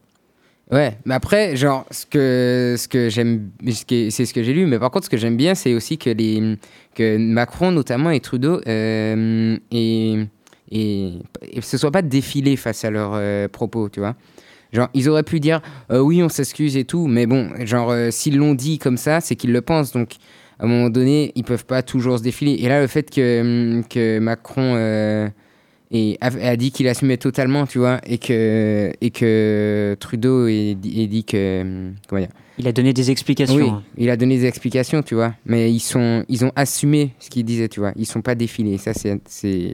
[0.72, 3.50] Ouais, mais après, genre, ce que, ce que j'aime,
[3.88, 6.10] c'est ce que j'ai lu, mais par contre, ce que j'aime bien, c'est aussi que,
[6.10, 6.56] les,
[6.96, 10.16] que Macron, notamment, et Trudeau, euh, et,
[10.72, 11.12] et,
[11.52, 14.16] et ce soit pas défilé face à leurs euh, propos, tu vois.
[14.72, 18.10] Genre, ils auraient pu dire, euh, oui, on s'excuse et tout, mais bon, genre, euh,
[18.10, 20.14] s'ils l'ont dit comme ça, c'est qu'ils le pensent, donc,
[20.58, 22.52] à un moment donné, ils peuvent pas toujours se défiler.
[22.60, 25.28] Et là, le fait que, que Macron euh,
[25.92, 31.02] et a, dit qu'il assumait totalement, tu vois, et que, et que Trudeau ait, dit-
[31.02, 31.60] ait dit que.
[31.62, 33.54] hum, Comment dire Il a donné des explications.
[33.56, 33.82] Oui, hein.
[33.96, 37.44] il a donné des explications, tu vois, mais ils, sont, ils ont assumé ce qu'ils
[37.44, 37.92] disaient, tu vois.
[37.94, 38.78] Ils sont pas défilés.
[38.78, 39.20] Ça, c'est,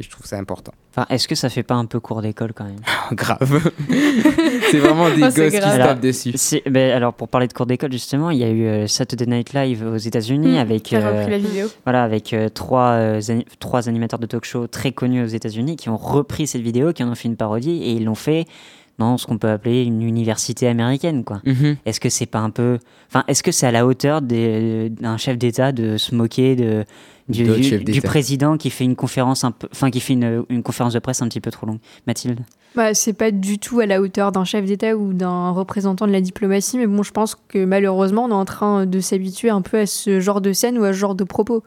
[0.02, 0.72] je trouve ça important.
[0.94, 2.76] Enfin, est-ce que ça fait pas un peu cours d'école quand même?
[3.12, 3.70] Grave.
[4.70, 5.78] c'est vraiment des Oh, gosses qui se grave.
[5.78, 6.34] tapent dessus.
[6.68, 9.52] Ben, alors pour parler de cours d'école justement, il y a eu euh, Saturday Night
[9.54, 11.68] Live aux États-Unis Hmm, avec euh, la vidéo.
[11.84, 13.20] voilà avec euh, trois euh,
[13.58, 17.10] trois animateurs de talk-show très connus aux États-Unis qui ont repris cette vidéo, qui en
[17.10, 18.44] ont fait une parodie et ils l'ont fait
[18.98, 21.40] dans ce qu'on peut appeler une université américaine, quoi.
[21.44, 21.76] Mhm.
[21.86, 22.78] Est-ce que c'est pas un peu,
[23.08, 26.84] enfin, est-ce que c'est à la hauteur d'un chef d'État de se moquer de
[27.28, 30.98] du, président qui fait une conférence un peu, enfin, qui fait une, une conférence de
[30.98, 32.40] presse un petit peu trop longue, Mathilde?
[32.74, 36.12] Bah, c'est pas du tout à la hauteur d'un chef d'État ou d'un représentant de
[36.12, 39.60] la diplomatie, mais bon, je pense que malheureusement, on est en train de s'habituer un
[39.60, 41.62] peu à ce genre de scène ou à ce genre de propos.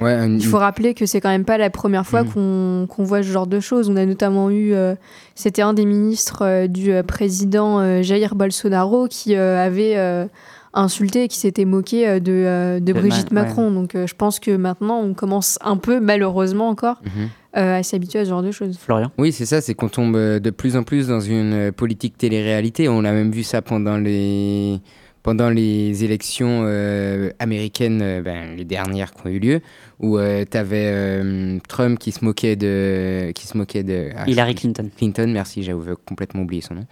[0.00, 2.30] Ouais, un- Il faut rappeler que c'est quand même pas la première fois Mhm.
[2.32, 3.90] qu'on qu'on voit ce genre de choses.
[3.90, 4.94] On a notamment eu, euh,
[5.34, 10.24] c'était un des ministres euh, du euh, président euh, Jair Bolsonaro qui euh, avait euh,
[10.72, 13.46] insulté et qui s'était moqué euh, de, euh, de Brigitte Ma- ouais.
[13.48, 13.70] Macron.
[13.70, 17.28] Donc euh, je pense que maintenant, on commence un peu, malheureusement encore, Mhm.
[17.56, 18.78] Euh, à s'habituer à ce genre de choses.
[18.78, 19.10] Florian?
[19.18, 22.18] Oui, c'est ça, c'est qu'on tombe euh, de plus en plus dans une euh, politique
[22.18, 22.88] télé-réalité.
[22.88, 24.78] On a même vu ça pendant les,
[25.22, 29.60] pendant les élections euh, américaines, euh, ben, les dernières qui ont eu lieu,
[30.00, 33.30] où tu avais Trump qui se moquait de.
[33.32, 34.90] Qui se moquait de ah, Hillary je- Clinton.
[34.96, 36.86] Clinton, merci, j'avais complètement oublié son nom.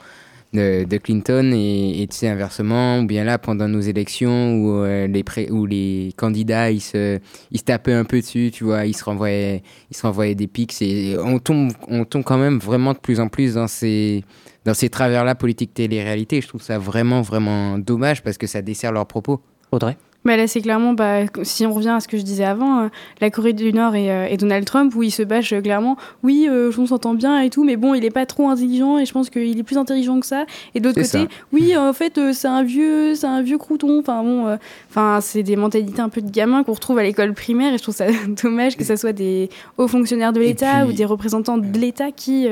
[0.54, 5.24] De, Clinton et tu sais inversement ou bien là pendant nos élections où euh, les
[5.24, 7.18] pré- où les candidats ils se
[7.50, 10.46] ils se tapaient un peu dessus tu vois ils se renvoyaient ils se renvoyaient des
[10.46, 14.22] pics et on tombe on tombe quand même vraiment de plus en plus dans ces
[14.64, 16.40] dans ces travers là politique télé-réalité.
[16.40, 19.40] Je trouve ça vraiment vraiment dommage parce que ça dessert leurs propos.
[19.72, 19.96] Audrey?
[20.24, 22.88] Bah là, c'est clairement, bah, si on revient à ce que je disais avant, euh,
[23.20, 25.98] la Corée du Nord et, euh, et Donald Trump, où ils se bâchent euh, clairement,
[26.22, 29.04] oui, euh, on s'entend bien et tout, mais bon, il est pas trop intelligent et
[29.04, 30.46] je pense qu'il est plus intelligent que ça.
[30.74, 31.26] Et de l'autre côté, ça.
[31.52, 33.98] oui, en fait, c'est un vieux, c'est un vieux crouton.
[34.00, 34.58] Enfin bon,
[34.88, 37.82] enfin, c'est des mentalités un peu de gamins qu'on retrouve à l'école primaire et je
[37.82, 38.06] trouve ça
[38.42, 42.48] dommage que ça soit des hauts fonctionnaires de l'État ou des représentants de l'État qui,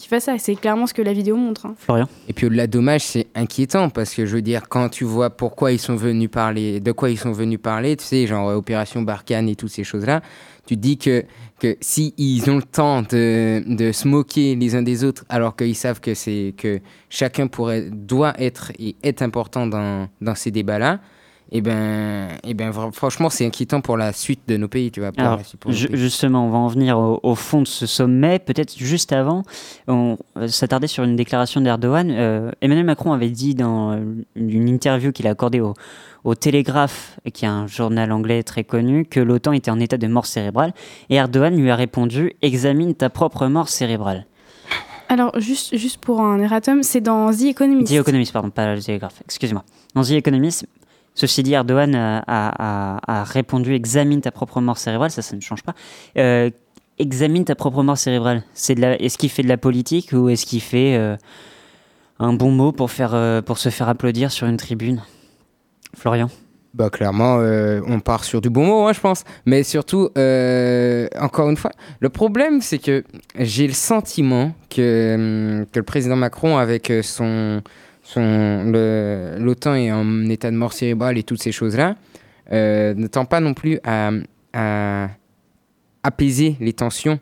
[0.00, 0.38] qui fassent ça.
[0.38, 1.66] C'est clairement ce que la vidéo montre.
[1.66, 1.74] hein.
[1.78, 5.04] Florian Et puis au-delà de dommage, c'est inquiétant parce que je veux dire, quand tu
[5.04, 8.48] vois pourquoi ils sont venus parler, de quoi ils sont venus parler, tu sais, genre
[8.56, 10.22] Opération Barkhane et toutes ces choses-là,
[10.66, 11.24] tu te dis que,
[11.58, 15.56] que si ils ont le temps de, de se moquer les uns des autres alors
[15.56, 20.50] qu'ils savent que, c'est, que chacun pourrait, doit être et est important dans, dans ces
[20.50, 21.00] débats-là,
[21.52, 25.00] et ben, et ben vra- franchement, c'est inquiétant pour la suite de nos pays, tu
[25.00, 25.10] vois.
[25.12, 25.96] pour Alors, la suite pour nos ju- pays.
[26.00, 28.38] justement, on va en venir au, au fond de ce sommet.
[28.38, 29.42] Peut-être juste avant,
[29.88, 32.08] on euh, s'attardait sur une déclaration d'Erdogan.
[32.10, 33.98] Euh, Emmanuel Macron avait dit dans euh,
[34.36, 35.74] une interview qu'il a accordée au,
[36.22, 40.06] au Télégraphe, qui est un journal anglais très connu, que l'OTAN était en état de
[40.06, 40.72] mort cérébrale.
[41.08, 44.26] Et Erdogan lui a répondu Examine ta propre mort cérébrale.
[45.08, 47.90] Alors, juste, juste pour un erratum, c'est dans The Economist.
[47.92, 49.64] The Economist, pardon, pas le Télégraphe, excusez-moi.
[49.96, 50.66] Dans The Economist,
[51.14, 55.62] ceci dit, Erdogan a, a- répondu Examine ta propre mort cérébrale, ça, ça ne change
[55.62, 55.74] pas.
[56.18, 56.50] Euh,
[56.98, 58.42] examine ta propre mort cérébrale.
[58.54, 61.16] C'est de la, est-ce qu'il fait de la politique ou est-ce qu'il fait euh,
[62.18, 65.02] un bon mot pour, faire, euh, pour se faire applaudir sur une tribune?
[65.96, 66.28] Florian?
[66.72, 69.24] Bah clairement, euh, on part sur du bon mot, hein, je pense.
[69.44, 73.02] Mais surtout, euh, encore une fois, le problème, c'est que
[73.36, 75.14] j'ai le sentiment que,
[75.62, 77.60] hum, que le président Macron, avec euh, son,
[78.16, 81.96] l'OTAN est en état de mort cérébrale et toutes ces choses-là,
[82.52, 84.10] euh, ne tend pas non plus à,
[86.02, 87.20] apaiser les tensions.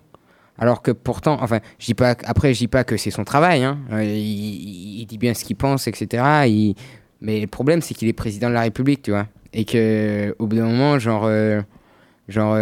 [0.58, 3.62] Alors que pourtant, enfin, je dis pas, après, je dis pas que c'est son travail.
[3.62, 3.78] Hein.
[3.92, 6.24] Euh, il, dit bien ce qu'il pense, etc.
[7.20, 9.26] Mais le problème, c'est qu'il est président de la République, tu vois.
[9.52, 11.60] Et que au bout d'un moment, genre, euh,
[12.28, 12.56] genre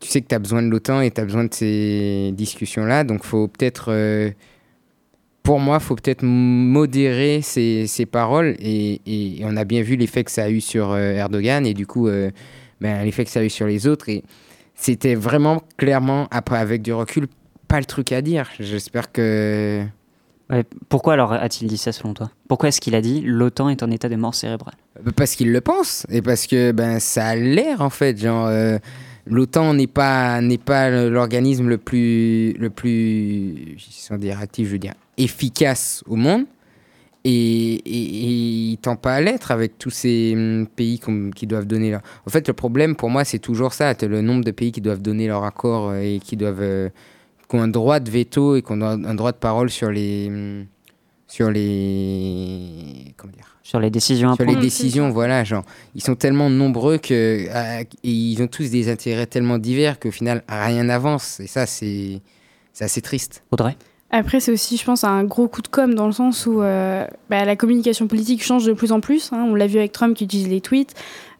[0.00, 3.04] tu sais que tu as besoin de l'OTAN et tu as besoin de ces discussions-là.
[3.04, 3.92] Donc, faut peut-être,
[5.46, 8.56] pour moi, faut peut-être modérer ses, ses paroles.
[8.58, 11.72] Et, et- on a bien vu l'effet que ça a eu sur euh, Erdogan et
[11.72, 12.30] du coup, euh,
[12.80, 14.08] ben, l'effet que ça a eu sur les autres.
[14.08, 14.22] Et
[14.74, 17.28] c'était vraiment clairement, après, avec du recul,
[17.68, 18.50] pas le truc à dire.
[18.60, 19.84] J'espère que.
[20.50, 22.30] Ouais, Pourquoi alors a-t-il dit ça selon toi?
[22.48, 24.74] Pourquoi est-ce qu'il a dit l'OTAN est en état de mort cérébrale?
[25.16, 28.78] Parce qu'il le pense et parce que ben ça a l'air en fait genre euh,
[29.26, 34.78] l'OTAN n'est pas n'est pas l'organisme le plus le plus sans dire actif je veux
[34.78, 36.44] dire efficace au monde
[37.24, 37.30] et,
[37.74, 41.00] et- et il tend pas à l'être avec tous ces hum, pays
[41.34, 44.44] qui doivent donner leur en fait le problème pour moi c'est toujours ça le nombre
[44.44, 46.88] de pays qui doivent donner leur accord euh, et qui doivent euh,
[47.48, 50.28] qui ont un droit de veto et qui ont un droit de parole sur les
[50.28, 50.66] hum,
[51.28, 53.52] sur les comment dire?
[53.62, 55.64] Sur les décisions sur les décisions, voilà, genre,
[55.96, 60.12] ils sont tellement nombreux que euh, et ils ont tous des intérêts tellement divers qu'au
[60.12, 61.40] final rien n'avance.
[61.40, 62.20] Et ça c'est
[62.72, 63.42] c'est assez triste.
[63.50, 63.76] Audrey?
[64.18, 67.06] Après, c'est aussi, je pense, un gros coup de com' dans le sens où euh,
[67.28, 69.30] bah, la communication politique change de plus en plus.
[69.34, 69.44] hein.
[69.46, 70.94] On l'a vu avec Trump qui utilise les tweets.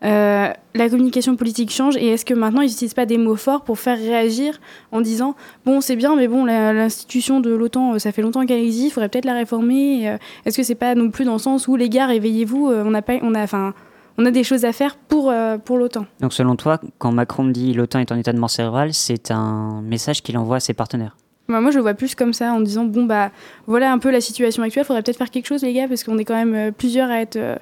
[0.04, 3.64] Euh, la communication politique change et est-ce que maintenant ils n'utilisent pas des mots forts
[3.64, 4.60] pour faire réagir
[4.92, 8.62] en disant bon c'est bien mais bon l'institution de l'OTAN euh, ça fait longtemps qu'elle
[8.62, 10.18] existe, il faudrait peut-être la réformer.
[10.44, 14.30] est-ce que c'est pas non plus dans le sens où les gars réveillez-vous, on a
[14.30, 15.32] des choses à faire pour
[15.64, 16.04] pour l'OTAN.
[16.20, 19.80] Donc selon toi, quand Macron dit l'OTAN est en état de mort cérébrale, c'est un
[19.80, 21.16] message qu'il envoie à ses partenaires?
[21.48, 23.30] Bah, moi, je le vois plus comme ça, en disant bon, bah
[23.66, 26.18] voilà un peu la situation actuelle, faudrait peut-être faire quelque chose, les gars, parce qu'on
[26.18, 27.56] est quand même euh, plusieurs à être, euh,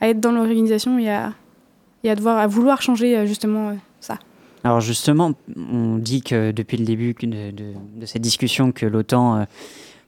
[0.00, 1.32] à être dans l'organisation et à,
[2.06, 4.18] à, devoir, à vouloir changer euh, justement ça.
[4.62, 9.46] Alors justement, on dit que depuis le début de, de- cette discussion que l'OTAN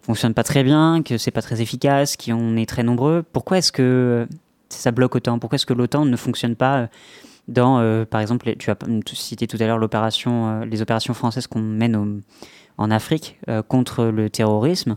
[0.02, 3.24] fonctionne pas très bien, que c'est pas très efficace, qu'on est très nombreux.
[3.32, 4.26] Pourquoi est-ce que
[4.68, 5.38] ça bloque autant?
[5.38, 6.88] Pourquoi est-ce que l'OTAN ne fonctionne pas
[7.52, 8.76] dans, euh, par exemple, tu as
[9.12, 12.22] cité tout à l'heure euh, les opérations françaises qu'on mène
[12.78, 14.96] en Afrique euh, contre le terrorisme.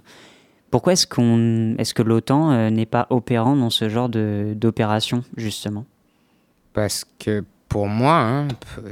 [0.71, 5.85] Pourquoi est-ce qu'on, est-ce que l'OTAN n'est pas opérant dans ce genre de, d'opération justement?
[6.73, 8.47] Parce que pour moi, hein,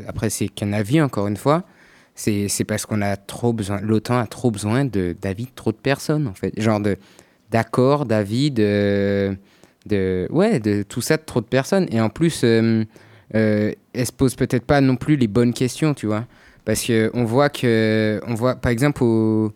[0.08, 1.64] après c'est qu'un avis encore une fois,
[2.16, 6.28] c'est parce qu'on a trop besoin, l'OTAN a trop besoin d'avis de trop de personnes
[6.28, 6.98] en fait, genre de
[7.52, 9.36] d'accords, d'avis, de
[9.86, 11.88] de ouais, de tout ça de trop de personnes.
[11.92, 12.46] Et en plus,
[13.34, 16.26] elle se pose peut-être pas non plus les bonnes questions, tu vois,
[16.66, 19.52] parce que on voit que on voit par exemple au-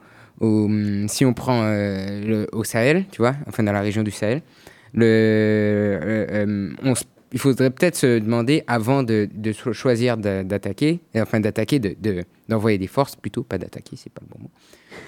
[1.07, 4.41] si on prend euh, au Sahel, tu vois, enfin dans la région du Sahel,
[4.97, 11.01] euh, euh, se- il faudrait peut-être se demander avant de, de cho- choisir d'a- d'attaquer,
[11.15, 14.43] euh, enfin d'attaquer, de- de- d'envoyer des forces plutôt, pas d'attaquer, c'est pas le bon
[14.43, 14.51] mot.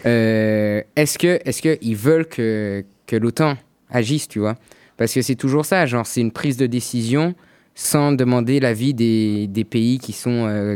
[0.06, 3.56] Euh, est-ce que, est-ce que ils veulent que, que l'OTAN
[3.90, 4.56] agisse, tu vois
[4.98, 7.36] Parce que c'est toujours ça, genre c'est une prise de décision
[7.82, 10.76] sans demander l'avis des, des pays qui sont euh,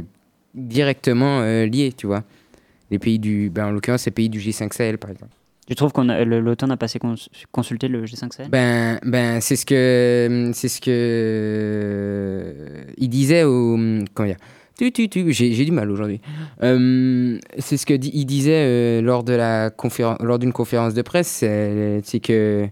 [0.55, 2.23] directement euh, liés, tu vois.
[2.91, 5.33] Les pays du, ben, en l'occurrence, les pays du G5 Sahel, par exemple.
[5.67, 7.15] Tu trouves qu'on l'OTAN n'a pas assez cons-
[7.51, 8.49] consulté le G5 Sahel?
[8.49, 12.53] Ben, ben c'est ce que c'est ce que
[12.97, 13.77] il disait au
[14.13, 14.37] comment dire
[14.77, 16.19] tu, tu, tu, j'ai du mal aujourd'hui.
[16.63, 20.93] Euh, c'est ce que di- il disait euh, lors de la conférence lors d'une conférence
[20.93, 21.43] de presse,
[22.03, 22.67] c'est que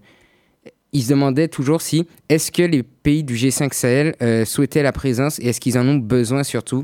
[0.94, 4.92] il se demandait toujours si est-ce que les pays du G5 Sahel euh, souhaitaient la
[4.92, 6.84] présence et est-ce qu'ils en ont besoin surtout?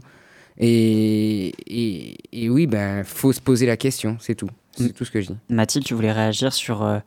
[0.59, 4.49] Et, et, et oui, ben faut se poser la question, c'est tout.
[4.71, 5.37] C'est tout ce que je dis.
[5.49, 6.99] Mathilde, tu voulais réagir sur euh,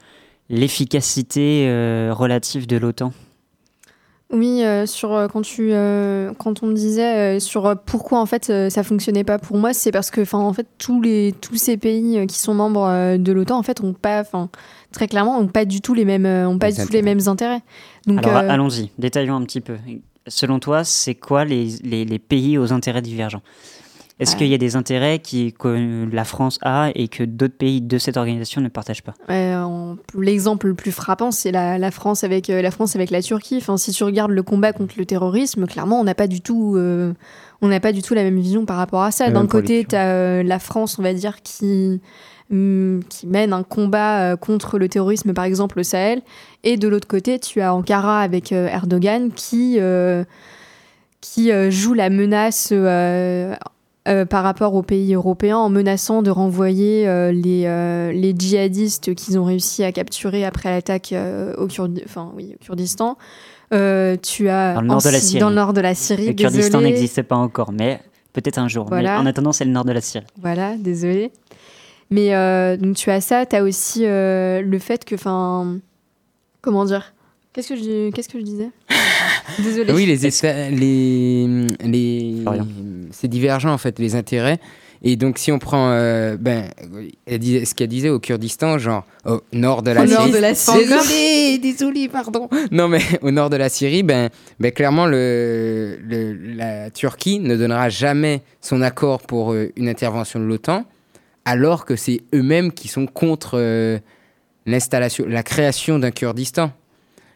[0.49, 3.13] l'efficacité euh, relative de l'OTAN?
[4.33, 8.53] Oui, euh, sur euh, quand tu euh, quand on me disait sur pourquoi en fait
[8.71, 11.77] ça fonctionnait pas pour moi, c'est parce que enfin en fait tous les tous ces
[11.77, 14.49] pays qui sont membres de l'OTAN en fait ont pas enfin
[14.93, 17.03] très clairement ont pas du tout les mêmes ont pas Les du tout les intérêts.
[17.15, 17.61] mêmes intérêts.
[18.07, 19.77] Donc Alors allons-y, détaillons un petit peu.
[20.29, 23.43] Selon toi, c'est quoi les, les- les pays aux intérêts divergents?
[24.21, 24.39] Est-ce Ouais.
[24.39, 27.99] qu'il y a des intérêts qui, que la France a et que d'autres pays de
[27.99, 29.15] cette organisation ne partagent pas?
[30.15, 33.57] L'exemple le plus frappant, c'est la, la France avec euh, la France avec la Turquie.
[33.57, 36.75] Enfin, si tu regardes le combat contre le terrorisme, clairement, on n'a pas du tout,
[36.77, 37.13] euh,
[37.63, 39.31] on n'a pas du tout la même vision par rapport à ça.
[39.31, 42.01] D'un côté, tu as la France, on va dire, qui
[42.53, 46.21] qui mène un combat euh, contre le terrorisme, par exemple au Sahel,
[46.65, 50.25] et de l'autre côté, tu as Ankara avec euh, Erdogan qui euh,
[51.21, 52.73] qui euh, joue la menace
[54.09, 59.15] euh, par rapport aux pays européens en menaçant de renvoyer euh, les, euh, les djihadistes
[59.15, 61.67] qu'ils ont réussi à capturer après l'attaque euh, au,
[62.05, 63.19] enfin, oui, au Kurdistan.
[63.73, 65.41] Euh, tu as Dans le nord en de la Sy- Syrie.
[65.41, 66.27] Dans le nord de la Syrie.
[66.29, 68.01] Le Kurdistan n'existe pas encore, mais
[68.33, 68.87] peut-être un jour.
[68.89, 69.15] Voilà.
[69.17, 70.25] Mais en attendant, c'est le nord de la Syrie.
[70.41, 71.31] Voilà, désolé.
[72.11, 75.77] Mais euh, donc tu as ça, tu as aussi euh, le fait que, enfin,
[76.63, 77.13] comment dire?
[77.53, 78.71] Qu'est-ce que je, qu'est-ce que je disais?
[79.59, 79.93] Désolée.
[79.93, 80.17] Oui, les,
[80.71, 82.45] les, les,
[83.13, 84.59] c'est divergent en fait les intérêts.
[85.03, 86.65] Et donc si on prend, euh, ben,
[87.25, 90.33] elle disait- ce qu'elle disait au Kurdistan, genre au nord de la Au nord Syrie.
[90.33, 90.79] de la Syrie.
[90.87, 92.51] Désolé, désolé, pardon.
[92.71, 97.57] Non mais au nord de la Syrie, ben, ben clairement le, le- la Turquie ne
[97.57, 100.85] donnera jamais son accord pour euh, une intervention de l'OTAN,
[101.47, 103.99] alors que c'est eux-mêmes qui sont contre euh,
[104.67, 106.73] l'installation, la création d'un Kurdistan.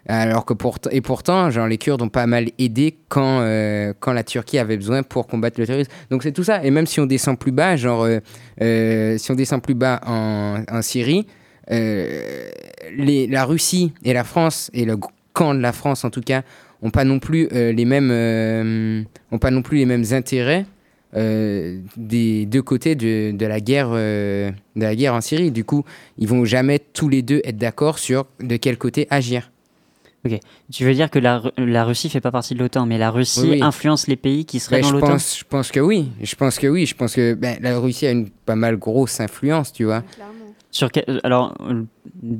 [0.06, 4.12] Alors que pourtant, et pourtant, genre, les Kurdes ont pas mal aidé quand, euh, quand
[4.12, 5.90] la Turquie avait besoin pour combattre le terrorisme.
[6.10, 6.62] Donc c'est tout ça.
[6.62, 8.18] Et même si on descend plus bas, genre, euh,
[8.60, 11.26] euh, si on descend plus bas en, en Syrie,
[11.68, 14.98] la Russie et la France, et le
[15.32, 16.42] camp de la France en tout cas,
[16.82, 19.06] ont pas non plus les mêmes,
[19.40, 20.66] pas non plus les mêmes intérêts
[21.14, 25.50] des deux côtés de, de la guerre, de la guerre en Syrie.
[25.50, 25.84] Du coup,
[26.18, 29.50] ils vont jamais tous les deux être d'accord sur de quel côté agir.
[30.26, 30.38] Ok.
[30.72, 33.40] Tu veux dire que la, la Russie fait pas partie de l'OTAN, mais la Russie
[33.42, 33.62] Oui, oui.
[33.62, 35.06] influence les pays qui seraient Ben, dans je l'OTAN?
[35.08, 36.08] pense, je pense que oui.
[36.22, 36.86] Je pense que oui.
[36.86, 40.02] Je pense que ben, la Russie a une pas mal grosse influence, tu vois.
[40.70, 41.84] Sur quel- euh, alors, euh,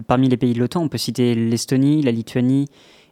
[0.07, 2.68] parmi les pays de l'OTAN, on peut citer l'Estonie, la Lituanie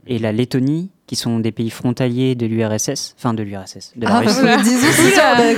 [0.07, 4.17] et la Lettonie, qui sont des pays frontaliers de l'URSS, enfin de l'URSS, de la
[4.17, 4.41] Ah, Russie.
[4.41, 5.55] voilà, disons, c'est ça, on a euh.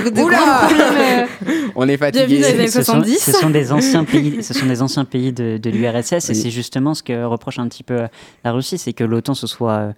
[1.87, 3.19] Est Bienvenue dans les années Ce sont, 70.
[3.19, 6.49] ce sont des anciens pays, ce sont des anciens pays de, de l'URSS et c'est
[6.51, 7.99] justement ce que reproche un petit peu
[8.43, 9.93] la Russie, c'est que l'OTAN se soit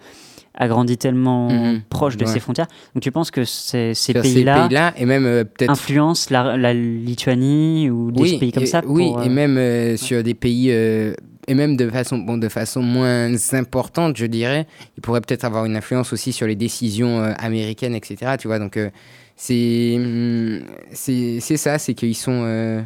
[0.54, 1.82] euh, agrandi tellement Mhm.
[1.88, 2.30] proche de Ouais.
[2.32, 2.66] ses frontières.
[2.94, 6.74] Donc tu penses que ces, ces pays-là pays-là, et même euh, peut-être influencent la, la
[6.74, 10.70] Lituanie ou des pays comme et- ça Oui, et euh, même euh, sur des pays,
[10.70, 15.64] et même de façon, bon, de façon moins importante, je dirais, il pourrait peut-être avoir
[15.64, 18.32] une influence aussi sur les décisions euh, américaines, etc.
[18.38, 18.90] Tu vois, donc euh,
[19.36, 19.98] c'est
[20.92, 22.82] c'est ça, c'est qu'ils sont euh,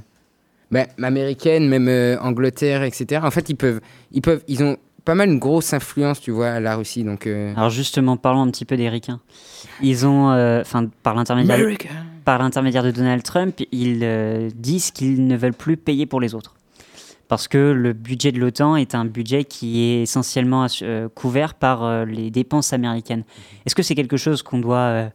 [0.71, 3.21] ben, américaines, même Angleterre, etc.
[3.25, 3.81] En fait, ils peuvent,
[4.13, 7.05] ils peuvent, ils ont pas mal une grosse influence, tu vois, à la Russie.
[7.05, 9.21] Donc, euh, Alors justement, parlons un petit peu des ricains.
[9.83, 11.59] Ils ont, euh, enfin, par l'intermédiaire,
[12.25, 16.35] par l'intermédiaire de Donald Trump, ils euh, disent qu'ils ne veulent plus payer pour les
[16.35, 16.55] autres.
[17.29, 21.83] Parce que le budget de l'OTAN est un budget qui est essentiellement euh, couvert par
[21.83, 23.25] euh, les dépenses américaines.
[23.65, 25.09] Est-ce que c'est quelque chose qu'on doit, euh,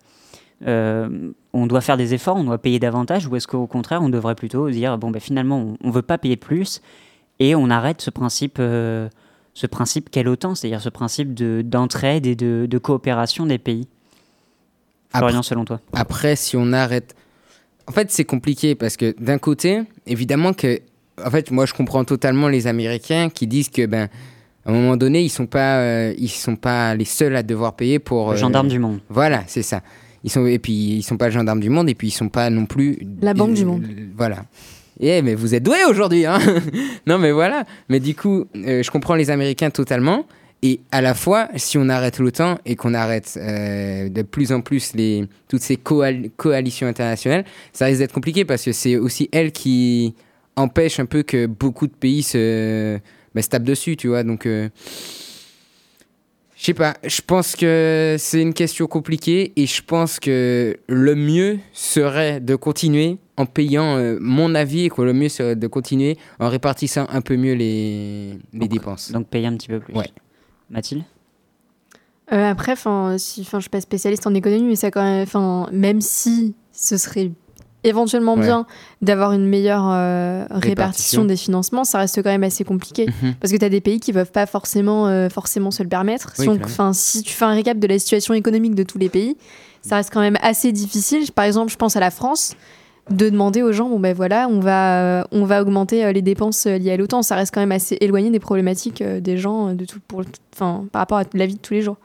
[0.65, 4.09] euh, on doit faire des efforts, on doit payer davantage, ou est-ce qu'au contraire, on
[4.09, 6.81] devrait plutôt dire, bon, ben, finalement, on ne veut pas payer plus,
[7.39, 9.09] et on arrête ce principe, euh,
[9.57, 13.87] ce principe qu'est l'OTAN, c'est-à-dire ce principe de- d'entraide et de, de coopération des pays
[15.15, 17.15] Florian, selon toi Après, si on arrête.
[17.87, 20.79] En fait, c'est compliqué parce que d'un côté, évidemment que.
[21.25, 24.09] En fait, moi, je comprends totalement les Américains qui disent que, ben,
[24.63, 27.75] à un moment donné, ils sont pas, euh, ils sont pas les seuls à devoir
[27.75, 28.29] payer pour.
[28.29, 28.99] Le euh, gendarme du monde.
[29.09, 29.81] Voilà, c'est ça.
[30.23, 32.29] Ils sont et puis ils sont pas le gendarme du monde et puis ils sont
[32.29, 32.99] pas non plus.
[33.21, 33.83] La banque du monde.
[34.15, 34.45] Voilà.
[34.99, 36.39] Eh, mais vous êtes doués aujourd'hui, hein
[37.07, 37.65] Non, mais voilà.
[37.89, 40.25] Mais du coup, euh, je comprends les Américains totalement.
[40.63, 44.61] Et à la fois, si on arrête l'OTAN et qu'on arrête euh, de plus en
[44.61, 44.93] plus
[45.47, 50.15] toutes ces coal- coalitions internationales, ça risque d'être compliqué parce que c'est aussi elles qui
[50.55, 52.97] empêchent un peu que beaucoup de pays se,
[53.35, 54.23] bah, se tapent dessus, tu vois.
[54.23, 54.69] Donc, euh,
[56.55, 61.13] je sais pas, je pense que c'est une question compliquée et je pense que le
[61.15, 65.67] mieux serait de continuer en payant, euh, mon avis, est que le mieux serait de
[65.67, 69.11] continuer en répartissant un peu mieux les, les dépenses.
[69.11, 69.93] Donc payer un petit peu plus.
[69.93, 70.09] Ouais.
[70.69, 71.03] Mathilde
[72.33, 75.69] Euh, après, enfin, si, je suis pas spécialiste en économie, mais ça quand même, enfin,
[75.71, 77.31] même si ce serait
[77.85, 78.41] éventuellement Ouais.
[78.41, 78.65] bien
[79.01, 80.59] d'avoir une meilleure euh, répartition.
[81.21, 81.25] Répartition.
[81.25, 83.05] des financements, ça reste quand même assez compliqué.
[83.21, 83.35] Mhm.
[83.39, 86.33] Parce que tu as des pays qui peuvent pas forcément, euh, forcément se le permettre.
[86.37, 86.65] Oui, si, on- clairement.
[86.73, 89.37] enfin, si tu fais un récap de la situation économique de tous les pays,
[89.81, 91.31] ça reste quand même assez difficile.
[91.31, 92.55] Par exemple, je pense à la France,
[93.09, 96.65] de demander aux gens, bon ben voilà, on va, on va augmenter euh, les dépenses
[96.67, 97.21] euh, liées à l'OTAN.
[97.23, 100.85] Ça reste quand même assez éloigné des problématiques euh, des gens de tout, pour, enfin,
[100.91, 101.97] par rapport à la vie de tous les jours.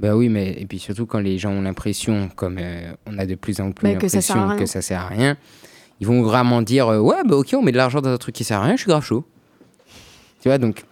[0.00, 3.26] Bah oui, mais et puis surtout quand les gens ont l'impression, comme euh, on a
[3.26, 4.56] de plus en plus Bah, que l'impression rien.
[4.56, 5.36] que ça sert à rien,
[6.00, 8.34] ils vont vraiment dire euh, ouais bah ok on met de l'argent dans un truc
[8.34, 9.24] qui sert à rien, je suis grave chaud.
[10.42, 10.82] Tu vois donc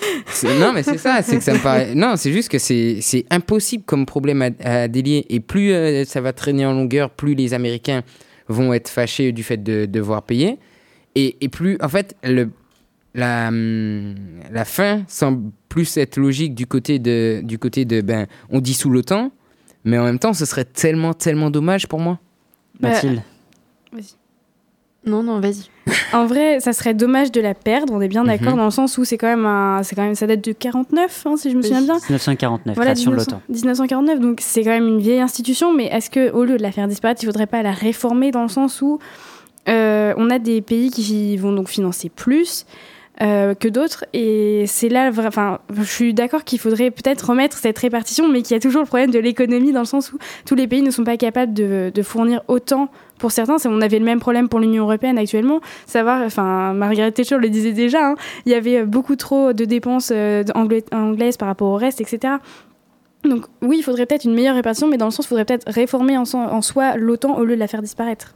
[0.60, 3.26] non mais c'est ça, c'est que ça me paraît non c'est juste que c'est c'est
[3.30, 7.34] impossible comme problème à, à délier et plus euh, ça va traîner en longueur, plus
[7.34, 8.02] les Américains
[8.52, 10.58] vont être fâchés du fait de devoir payer.
[11.14, 12.50] Et, et plus en fait le
[13.14, 14.14] la, hum,
[14.50, 18.90] la fin semble plus être logique du côté de, du côté de ben, on dissout
[18.90, 19.30] l'OTAN,
[19.84, 22.18] mais en même temps, ce serait tellement, tellement dommage pour moi.
[22.80, 23.22] Mathilde
[25.04, 25.68] Non, non, vas-y.
[26.12, 28.58] En vrai, ça serait dommage de la perdre, on est bien d'accord, Mhm.
[28.58, 31.22] dans le sens où c'est quand même un, c'est quand même, ça date de 49,
[31.26, 31.94] hein, si je me souviens bien.
[31.94, 33.42] 1949, Voilà, création de 1900 l'OTAN.
[33.52, 36.70] 1949, donc c'est quand même une vieille institution, mais est-ce que au lieu de la
[36.70, 38.98] faire disparaître, il faudrait pas la réformer dans le sens où
[39.68, 42.66] euh, on a des pays qui vont donc financer plus
[43.20, 47.78] euh, que d'autres, et c'est là, enfin, je suis d'accord qu'il faudrait peut-être remettre cette
[47.78, 50.54] répartition, mais qu'il y a toujours le problème de l'économie dans le sens où tous
[50.54, 52.88] les pays ne sont pas capables de, de fournir autant
[53.22, 53.56] pour certains.
[53.66, 57.72] On avait le même problème pour l'Union européenne actuellement, savoir, enfin, Margaret Thatcher le disait
[57.72, 58.14] déjà, hein,
[58.44, 62.34] il y avait beaucoup trop de dépenses euh, angla- anglaises par rapport au reste, etc.
[63.24, 65.70] Donc oui, il faudrait peut-être une meilleure répartition, mais dans le sens, il faudrait peut-être
[65.72, 68.34] réformer en, so- en soi l'OTAN au lieu de la faire disparaître.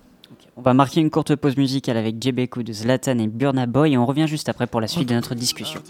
[0.56, 3.98] On va marquer une courte pause musicale avec Djebeku de Zlatan et Burna Boy et
[3.98, 5.80] on revient juste après pour la suite de notre discussion.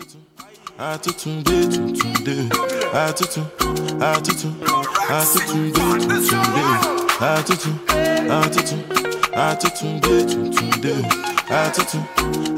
[7.18, 8.84] Attitude, attitude,
[9.32, 10.50] attitude, day to
[10.82, 11.02] day.
[11.48, 12.04] Attitude,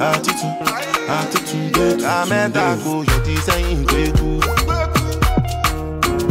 [0.00, 0.56] attitude,
[1.08, 2.04] attitude, day to day.
[2.04, 4.40] I meant that go, you're designing day to.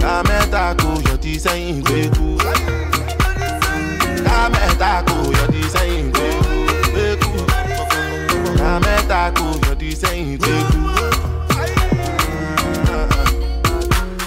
[0.06, 2.38] I meant that go, you're designing day to.
[4.30, 7.30] I meant that go, you're designing day to.
[8.62, 10.78] I meant that go, you're designing day to.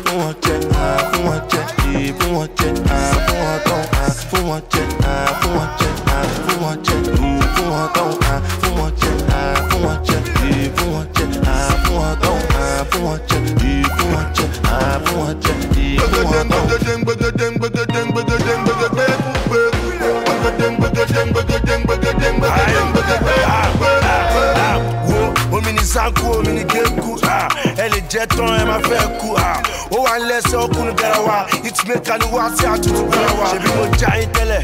[0.05, 1.60] Fún ọjẹ́
[2.11, 5.69] eh, fún wọn jẹ, ah, fún wọn tán, ah, fún wọn jẹ, ah, fún wọn
[5.79, 7.15] jẹ, ah, fún wọn jẹ, eh,
[7.55, 10.19] fún wọn tán, ah, fún wọn jẹ, ah, fún wọn jẹ,
[10.51, 14.25] eh, fún wọn jẹ, ah, fún wọn tán, ah, fún wọn jẹ, eh, fún wọn
[14.37, 15.53] jẹ, ah, fún wọn jẹ,
[15.83, 17.20] eh, fún wọn tán.
[26.09, 29.29] Wo omi keku ah, ẹ lè jẹ́ tán ẹ máa fẹ́ kú.
[29.91, 31.39] Ó wà ń lẹ́sẹ̀ ọkùnrin bẹ̀rẹ̀ wa.
[31.69, 33.47] Ìtìmẹ́ka ni wá sí àtúntò bẹ̀rẹ̀ wa?
[33.51, 34.61] Ṣèbí mo já yín tẹ́lẹ̀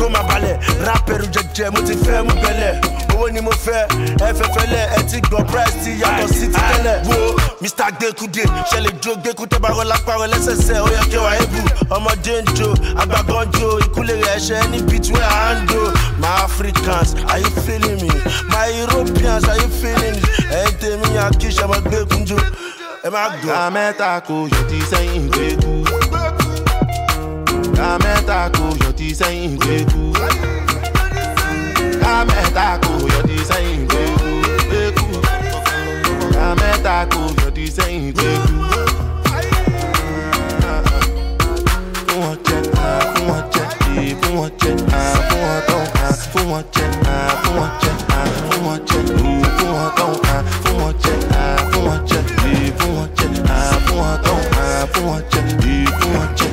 [0.00, 0.56] kó máa balẹ̀.
[0.86, 2.72] Rápẹ̀rù jẹjẹ mo ti fẹ́ mú bẹ́lẹ̀
[3.18, 3.86] owó ni mo fẹ́.
[4.26, 6.96] Ẹ fẹ́ fẹ́lẹ̀ ẹ ti gbọ́ price ti yàtọ̀ sí ti tẹ́lẹ̀.
[7.08, 7.90] Wo mr.
[7.98, 10.74] Gbẹkúdé ṣẹlẹ̀ jó gbẹkúdé bá rọ lápá rẹ lẹ́sẹsẹ?
[10.86, 11.60] Ó yẹ kí wàá ebù
[11.96, 12.68] ọmọdé ń jó
[13.02, 15.80] àgbàgbọ́n jó ìkúlẹ̀ rẹ̀ ẹ̀ṣẹ̀ ní beat where i hand do
[16.20, 18.10] my africans are you feeling me?
[18.52, 20.28] My europeans are you feeling me?
[20.58, 22.38] Ẹ̀yin tèmi yàn kí ṣe ọmọ gbẹkúnjó
[23.06, 23.50] ẹ má gbọ́.
[23.54, 25.72] ká mẹ́ta kò yọ ti sẹ́yìn gbẹ́kú.
[27.76, 30.57] ká mẹ́ta kò yọ ti sẹ́yìn gbẹ́kú.
[32.18, 34.30] Ká mẹ́ta kò yọ ti sẹ́yìn gbẹ́kú.
[34.70, 35.06] gbẹ́kú.
[36.34, 38.54] ká mẹ́ta kò yọ ti sẹ́yìn gbẹ́kú.
[42.06, 42.58] fún wọn jẹ
[43.12, 43.64] fún wọn jẹ
[44.20, 44.70] fún wọn jẹ
[45.28, 45.84] fún wọn tán
[46.32, 46.86] fún wọn jẹ
[47.42, 47.92] fún wọn jẹ
[48.48, 49.00] fún wọn jẹ
[49.58, 50.10] fún wọn tán
[50.64, 51.14] fún wọn jẹ
[51.70, 52.20] fún wọn jẹ
[52.78, 53.28] fún wọn jẹ
[53.86, 54.38] fún wọn tán
[54.92, 55.40] fún wọn jẹ
[55.98, 56.50] fún wọn jẹ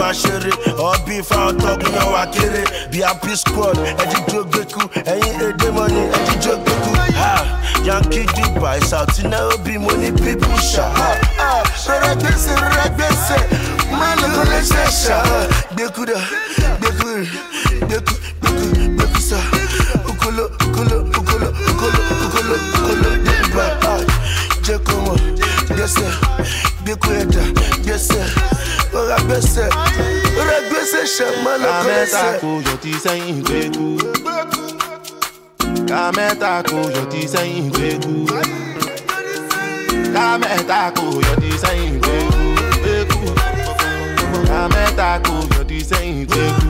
[0.07, 0.51] Wá ṣeré
[0.91, 4.81] ọbí fáwọn tọkùn náà wá kéré bí peace squad ẹjí jó gbẹkú
[5.11, 6.91] ẹyin èdè mọ́ni ẹjí jó gbẹkú.
[7.87, 10.85] yankee dubai south nairobi mo ní pípù ṣá.
[11.87, 13.37] rẹrẹ gbèsè rẹrẹ gbèsè
[13.99, 15.17] máa lọ kó lè ṣe ṣá.
[15.75, 16.19] gbẹkú dà
[16.79, 17.07] gbẹkú
[17.87, 19.39] gbẹkú gbẹkú gbẹkú sá.
[20.09, 24.05] okolo okolo okolo okolo okolo okolo dubai.
[24.65, 25.17] jẹ́ kó mọ̀
[25.75, 26.07] gbèsè
[26.83, 27.43] gbẹkú ẹ̀dá
[27.83, 28.46] gbèsè
[29.09, 29.65] rabese
[30.47, 33.87] Ragbese chemin le connaissait Kameta ko joti sẹ́yìn gbégu
[35.87, 38.15] Kameta ko joti sẹ́yìn gbégu
[40.15, 43.29] Kameta ko joti sẹ́yìn gbégu
[44.49, 46.69] Kameta ko joti sẹ́yìn gbégu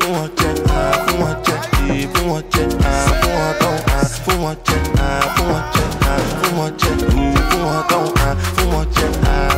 [0.00, 0.52] Fún ọ̀jẹ̀
[1.06, 1.45] fún ọ̀jẹ̀
[1.88, 2.62] èè fún wọn jẹ
[3.20, 3.76] fún wọn tán
[4.24, 4.76] fún wọn jẹ
[5.34, 5.84] fún wọn jẹ
[6.40, 6.90] fún wọn jẹ
[7.50, 9.06] fún wọn tán fún wọn jẹ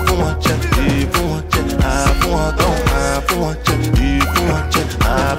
[0.06, 0.54] fún wọn jẹ
[1.12, 1.62] fún wọn jẹ
[2.20, 2.72] fún wọn tán
[3.26, 3.74] fún wọn jẹ
[4.34, 4.82] fún wọn jẹ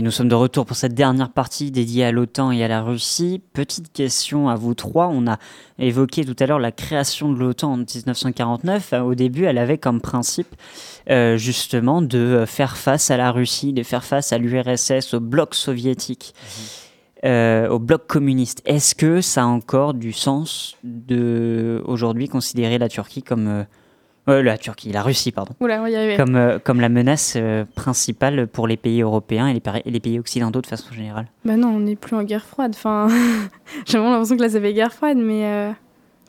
[0.00, 2.80] Et nous sommes de retour pour cette dernière partie dédiée à l'OTAN et à la
[2.80, 3.42] Russie.
[3.52, 5.08] Petite question à vous trois.
[5.08, 5.38] On a
[5.78, 8.94] évoqué tout à l'heure la création de l'OTAN en 1949.
[9.04, 10.56] Au début, elle avait comme principe
[11.10, 15.54] euh, justement de faire face à la Russie, de faire face à l'URSS, au bloc
[15.54, 16.34] soviétique,
[17.26, 18.62] euh, au bloc communiste.
[18.64, 23.64] Est-ce que ça a encore du sens de aujourd'hui considérer la Turquie comme euh,
[24.28, 26.16] euh, la Turquie, la Russie, pardon Oula, on va y arriver.
[26.16, 29.90] comme, euh, comme la menace euh, principale pour les pays européens et les, pari- et
[29.90, 31.26] les pays occidentaux de façon générale.
[31.44, 32.72] Bah non, on n'est plus en guerre froide.
[32.74, 33.08] Enfin,
[33.86, 35.44] j'ai vraiment l'impression que là, ça fait guerre froide, mais.
[35.44, 35.70] euh,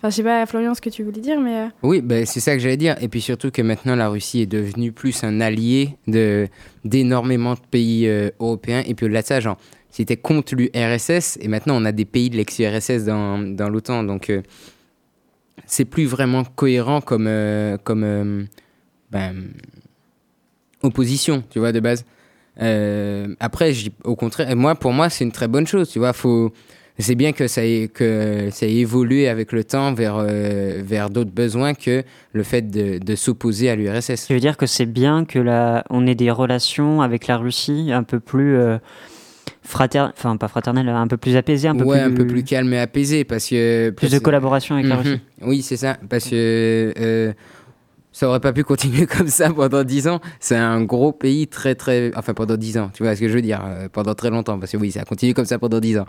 [0.04, 1.56] Enfin, je sais pas, Florian, ce que tu voulais dire, mais.
[1.60, 2.96] euh, Oui, ben, c'est ça que j'allais dire.
[3.02, 6.48] Et puis surtout que maintenant, la Russie est devenue plus un allié de,
[6.86, 8.82] d'énormément de pays euh, européens.
[8.88, 9.58] Et puis au-delà de ça, genre,
[9.92, 11.38] c'était contre l'URSS.
[11.42, 14.04] Et maintenant, on a des pays de l'ex-URSS dans, dans l'OTAN.
[14.04, 14.42] Donc, euh,
[15.66, 18.44] c'est plus vraiment cohérent comme, euh, comme euh,
[19.12, 19.50] ben,
[20.84, 22.06] opposition, tu vois, de base.
[22.62, 26.14] Euh, après, au contraire, moi, pour moi, c'est une très bonne chose, tu vois.
[26.14, 26.52] Faut,
[27.00, 31.32] c'est bien que ça ait, que ça ait évolué avec le temps vers, vers d'autres
[31.32, 32.04] besoins que
[32.34, 34.28] le fait de, s'opposer à l'URSS.
[34.28, 37.92] Tu veux dire que c'est bien que la, on ait des relations avec la Russie
[37.92, 38.58] un peu plus
[39.62, 42.44] fraternelles, enfin pas fraternelles, un peu plus apaisées, un peu ouais, plus, un peu plus
[42.44, 45.02] calme et apaisé parce que plus de collaboration avec la Mhm.
[45.02, 45.20] Russie.
[45.42, 47.34] Oui, c'est ça, parce que euh,
[48.12, 50.20] ça aurait pas pu continuer comme ça pendant 10 ans.
[50.40, 53.34] C'est un gros pays très très, enfin pendant 10 ans, tu vois ce que je
[53.34, 55.80] veux dire, euh, pendant très longtemps, parce que oui, ça a continué comme ça pendant
[55.80, 56.06] 10 ans.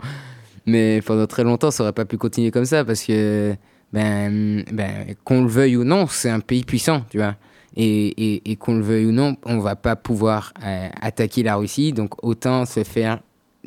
[0.65, 3.53] Mais pendant très longtemps, ça aurait pas pu continuer comme ça parce que,
[3.91, 7.35] ben, ben qu'on le veuille ou non, c'est un pays puissant, tu vois.
[7.75, 11.55] Et, et, et qu'on le veuille ou non, on va pas pouvoir euh, attaquer la
[11.55, 13.19] Russie, donc autant se faire,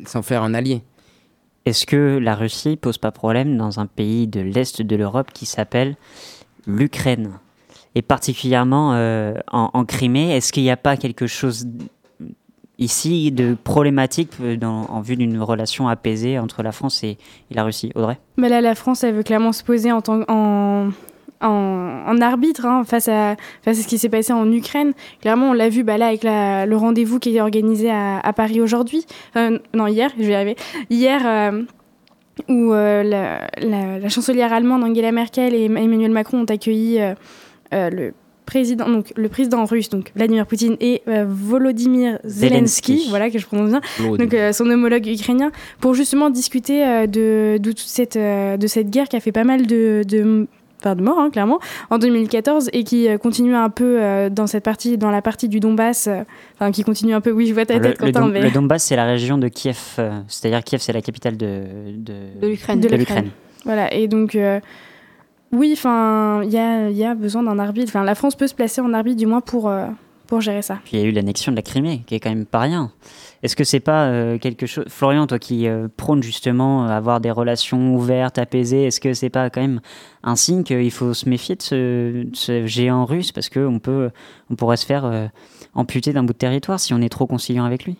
[0.05, 0.81] s'en faire un allié.
[1.65, 5.45] Est-ce que la Russie pose pas problème dans un pays de l'Est de l'Europe qui
[5.45, 5.95] s'appelle
[6.65, 7.31] l'Ukraine?
[7.95, 11.67] Et particulièrement euh, en, en Crimée, est-ce qu'il n'y a pas quelque chose
[12.77, 17.17] ici de problématiques euh, dans- en vue d'une relation apaisée entre la France et,
[17.49, 17.91] et la Russie?
[17.95, 18.19] Audrey?
[18.37, 20.89] Bah là, la France, elle veut clairement se poser en, tant, en,
[21.41, 24.93] en, en arbitre hein, face, à, face à ce qui s'est passé en Ukraine.
[25.21, 28.33] Clairement, on l'a vu bah là, avec la- le rendez-vous qui est organisé à, à
[28.33, 29.05] Paris aujourd'hui.
[29.35, 30.55] Euh, non, hier, je vais y arriver.
[30.89, 31.63] Hier, euh,
[32.49, 36.99] où euh, la, la- la chancelière allemande Angela Merkel et Emmanuel Macron ont accueilli
[37.71, 38.13] le
[38.45, 43.09] président, donc le président russe, donc Vladimir Poutine et euh, Volodymyr Zelensky, Zelensky.
[43.09, 44.17] voilà que je prononce bien, Volodymyr.
[44.25, 48.89] donc euh, son homologue ukrainien, pour justement discuter euh, de, de toute cette, de cette
[48.89, 50.47] guerre qui a fait pas mal de, de,
[50.79, 51.59] enfin, de morts, hein, clairement,
[51.89, 55.49] en 2014 et qui euh, continue un peu euh, dans cette partie, dans la partie
[55.49, 56.23] du Donbass, euh,
[56.55, 57.31] enfin qui continue un peu.
[57.31, 59.37] Oui, je vois ta le, tête, le Quentin, Don- mais le Donbass, c'est la région
[59.37, 61.63] de Kiev, euh, c'est-à-dire Kiev, c'est la capitale de,
[62.41, 62.79] l'Ukraine.
[62.79, 63.29] de de l'Ukraine.
[63.65, 64.59] Voilà, et donc, euh,
[65.51, 67.89] oui, enfin, il y a, il y a besoin d'un arbitre.
[67.89, 69.87] Enfin, la France peut se placer en arbitre, du moins pour, euh,
[70.27, 70.79] pour gérer ça.
[70.83, 72.91] Puis il y a eu l'annexion de la Crimée, qui est quand même pas rien.
[73.43, 77.19] Est-ce que c'est pas euh, quelque chose, Florian, toi qui euh, prône justement euh, avoir
[77.21, 79.79] des relations ouvertes, apaisées, est-ce que c'est pas quand même
[80.23, 83.31] un signe qu'il faut se méfier de ce, de ce géant russe?
[83.31, 84.09] Parce que on peut,
[84.49, 85.27] on pourrait se faire euh,
[85.75, 87.95] amputer d'un bout de territoire si on est trop conciliant avec lui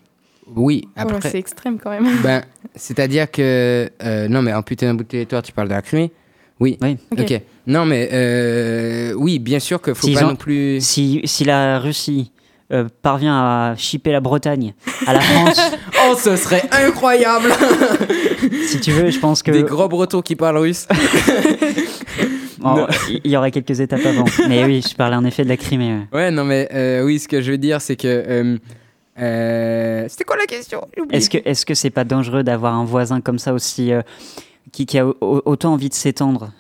[0.56, 1.38] Oui, Oh, c'est après.
[1.38, 2.08] extrême quand même.
[2.24, 2.42] ben,
[2.76, 3.90] C'est-à-dire que.
[4.04, 6.12] euh, non, mais putain d'un bout de territoire, tu parles de la Crimée
[6.60, 6.78] Oui.
[6.82, 6.98] Oui.
[7.12, 7.20] Ok.
[7.22, 7.42] Ok.
[7.68, 8.10] Non, mais.
[8.14, 10.80] euh, oui, bien sûr qu'il faut S'ils pas ont- non plus.
[10.82, 12.32] Si, si la Russie
[12.74, 14.74] euh, parvient à chipper la Bretagne
[15.06, 15.62] à la France,
[16.10, 17.50] Oh, ce serait incroyable
[18.68, 20.88] si tu veux, je pense que Des gros bretons qui parlent russe.
[22.60, 22.88] Bon,
[23.24, 24.26] il y aurait quelques étapes avant.
[24.50, 25.94] Mais oui, je parlais en effet de la Crimée.
[26.12, 26.18] ouais.
[26.18, 28.08] Ouais, non, mais euh, oui, ce que je veux dire, c'est que.
[28.08, 28.58] euh,
[29.20, 30.82] euh, C'était quoi la question?
[31.12, 34.02] Est-ce que est-ce que c'est pas dangereux d'avoir un voisin comme ça aussi euh,
[34.78, 36.52] qui, qui a au- au- autant envie de s'étendre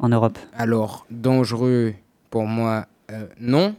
[0.00, 1.92] en Europe Alors, dangereux,
[2.30, 3.74] pour moi, euh, non.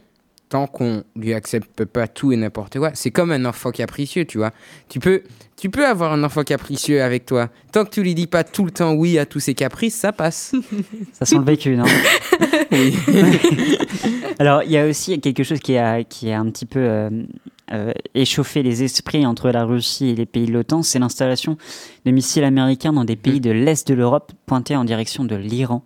[0.50, 2.92] Tant qu'on lui accepte pas tout et n'importe quoi.
[2.94, 4.52] C'est comme un enfant capricieux, tu vois.
[4.88, 5.24] Tu peux,
[5.58, 7.50] tu peux avoir un enfant capricieux avec toi.
[7.74, 10.14] Tant que tu lui dis pas tout le temps oui à tous ses caprices, ça
[10.14, 10.54] passe.
[11.14, 11.84] Ça sent le vécu, non
[12.72, 12.96] Oui.
[14.40, 17.10] Alors, il y a aussi quelque chose qui a, qui a un petit peu euh,
[17.74, 21.58] euh, échauffé les esprits entre la Russie et les pays de l'OTAN, c'est l'installation
[22.06, 25.84] de missiles américains dans des pays de l'Est de l'Europe pointés en direction de l'Iran.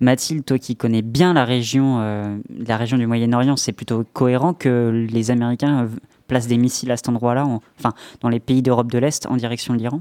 [0.00, 4.52] Mathilde, toi qui connais bien la région, euh, la région du Moyen-Orient, c'est plutôt cohérent
[4.52, 5.88] que les Américains euh,
[6.26, 9.36] placent des missiles à cet endroit-là, en- enfin dans les pays d'Europe de l'Est en
[9.36, 10.00] direction de l'Iran?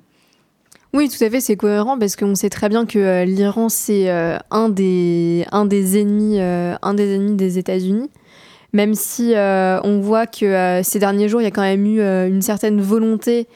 [0.93, 4.09] Oui, tout à fait, c'est cohérent parce qu'on sait très bien que euh, l'Iran, c'est
[4.09, 8.09] euh, un, des, un, des ennemis, euh, un des ennemis des États-Unis.
[8.73, 11.85] Même si euh, on voit que euh, ces derniers jours, il y a quand même
[11.85, 13.47] eu euh, une certaine volonté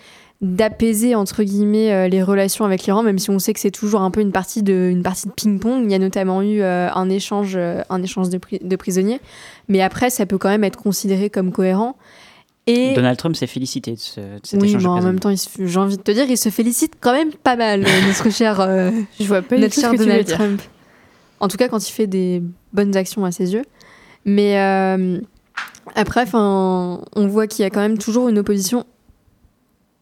[0.41, 4.01] d'apaiser entre guillemets euh, les relations avec l'Iran, même si on sait que c'est toujours
[4.01, 5.83] un peu une partie de, une partie de ping-pong.
[5.85, 9.21] Il y a notamment eu euh, un échange, euh, un échange de, pri- de prisonniers,
[9.69, 11.95] mais après, ça peut quand même être considéré comme cohérent.
[12.67, 15.19] Et Donald Trump s'est félicité de, ce, de cet oui, échange mais de en même
[15.19, 18.59] temps, j'ai envie de te dire, il se félicite quand même pas mal, notre cher,
[18.59, 20.27] euh, Je vois pas du notre cher Donald.
[20.27, 20.61] Trump.
[21.39, 22.41] En tout cas, quand il fait des
[22.73, 23.63] bonnes actions à ses yeux.
[24.25, 25.19] Mais euh,
[25.93, 28.85] après, on voit qu'il y a quand même toujours une opposition,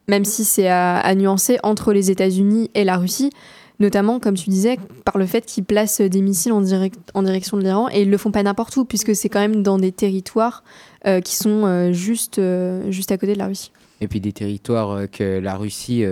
[0.07, 3.31] même si c'est à, nuancer, entre les États-Unis et la Russie,
[3.79, 7.57] notamment, comme tu disais, par le fait qu'ils placent des missiles en, direct, en direction
[7.57, 9.91] de l'Iran, et ils le font pas n'importe où, puisque c'est quand même dans des
[9.91, 10.63] territoires
[11.05, 13.71] euh, qui sont euh, juste, euh, juste à côté de la Russie.
[13.99, 16.03] Et puis des territoires que la Russie,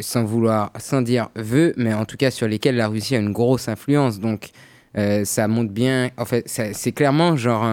[0.00, 3.32] sans vouloir, sans dire veut, mais en tout cas sur lesquels la Russie a une
[3.32, 4.18] grosse influence.
[4.18, 4.50] Donc
[4.96, 6.10] euh, ça montre bien.
[6.16, 7.66] En fait, c'est clairement genre.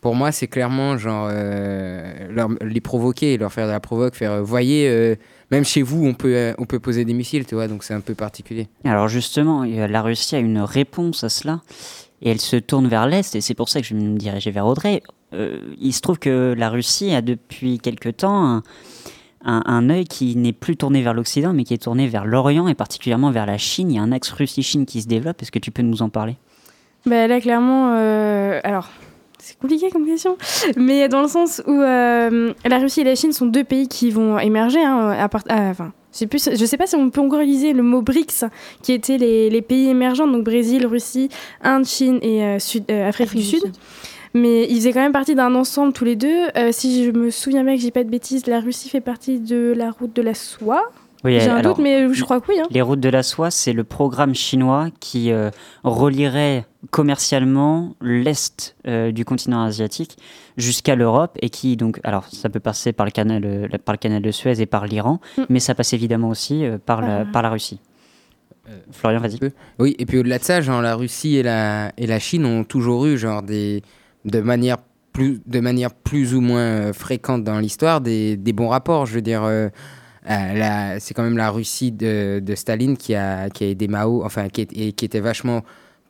[0.00, 2.28] pour moi, c'est clairement genre euh,
[2.62, 4.32] les provoquer, leur faire de la provoque, faire.
[4.32, 5.16] euh, voyez,
[5.50, 7.68] même chez vous, on peut, on peut poser des missiles, tu vois.
[7.68, 8.68] Donc c'est un peu particulier.
[8.84, 11.60] Alors justement, la Russie a une réponse à cela
[12.20, 14.50] et elle se tourne vers l'Est et c'est pour ça que je vais me diriger
[14.50, 15.02] vers Audrey.
[15.32, 18.62] Il se trouve que la Russie a depuis quelque temps
[19.44, 22.68] un, un œil qui n'est plus tourné vers l'Occident mais qui est tourné vers l'Orient
[22.68, 23.90] et particulièrement vers la Chine.
[23.90, 25.42] Il y a un axe Russie-Chine qui se développe.
[25.42, 26.36] Est-ce que tu peux nous en parler?
[27.06, 28.88] Bah, là, clairement, euh, alors,
[29.38, 30.36] c'est compliqué comme question,
[30.76, 34.10] mais dans le sens où euh, la Russie et la Chine sont deux pays qui
[34.10, 34.82] vont émerger.
[34.82, 37.72] Hein, à part, ah, enfin, je sais, je sais pas si on peut encore utiliser
[37.72, 38.44] le mot BRICS,
[38.82, 41.28] qui étaient les, les pays émergents, donc Brésil, Russie,
[41.62, 43.72] Inde, Chine et euh, Sud, euh, Afrique, du Sud.
[44.34, 46.48] Mais ils faisaient quand même partie d'un ensemble tous les deux.
[46.56, 49.40] Euh, si je me souviens bien que j'ai pas de bêtises, la Russie fait partie
[49.40, 50.82] de la route de la soie.
[51.24, 52.60] Oui, J'ai un alors, doute, mais je crois que oui.
[52.60, 52.66] hein.
[52.70, 55.50] Les routes de la soie, c'est le programme chinois qui euh,
[55.82, 60.16] relierait commercialement l'est euh, du continent asiatique
[60.56, 63.98] jusqu'à l'Europe et qui donc, alors ça peut passer par le canal, euh, par le
[63.98, 65.42] canal de Suez et par l'Iran, Mm.
[65.48, 67.24] mais ça passe évidemment aussi euh, par, la, Ah.
[67.32, 67.80] par la Russie.
[68.92, 69.38] Florian, vas-y.
[69.78, 72.64] Oui, et puis au-delà de ça, genre la Russie et la, et la Chine ont
[72.64, 73.82] toujours eu genre des
[74.30, 74.78] de manière
[75.12, 79.06] plus, de manière plus ou moins euh, fréquente dans l'histoire des, des bons rapports.
[79.06, 79.68] Je veux dire, euh,
[80.30, 84.22] euh, c'est quand même la Russie de, de Staline qui a, qui a aidé Mao,
[84.24, 85.62] enfin, qui, est- et qui était vachement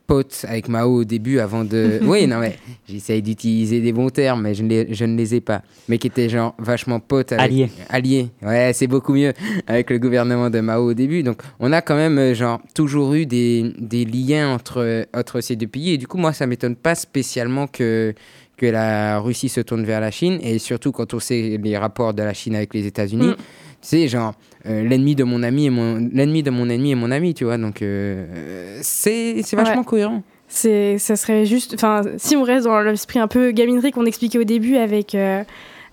[0.08, 2.00] pote avec Mao au début avant de.
[2.02, 2.56] oui, non, mais
[2.88, 5.62] j'essaye d'utiliser des bons termes, mais je ne, les, je ne les ai pas.
[5.88, 7.44] Mais qui était genre vachement pote avec.
[7.44, 7.70] Allié.
[7.90, 9.34] Allié, ouais, c'est beaucoup mieux
[9.68, 11.22] avec le gouvernement de Mao au début.
[11.22, 15.56] Donc, on a quand même, euh, genre, toujours eu des, des liens entre, entre ces
[15.56, 15.92] deux pays.
[15.92, 18.14] Et du coup, moi, ça m'étonne pas spécialement que,
[18.56, 20.38] que la Russie se tourne vers la Chine.
[20.42, 23.28] Et surtout quand on sait les rapports de la Chine avec les États-Unis.
[23.28, 23.36] Mm.
[23.80, 24.34] Tu sais, genre,
[24.66, 27.44] euh, l'ennemi de mon ami est mon l'ennemi de mon ennemi est mon ami, tu
[27.44, 27.58] vois.
[27.58, 29.84] Donc, euh, c'est c'est vachement Ouais.
[29.84, 30.22] cohérent.
[30.50, 34.38] C'est, ça serait juste, enfin, si on reste dans l'esprit un peu gaminerie qu'on expliquait
[34.38, 35.44] au début avec, euh,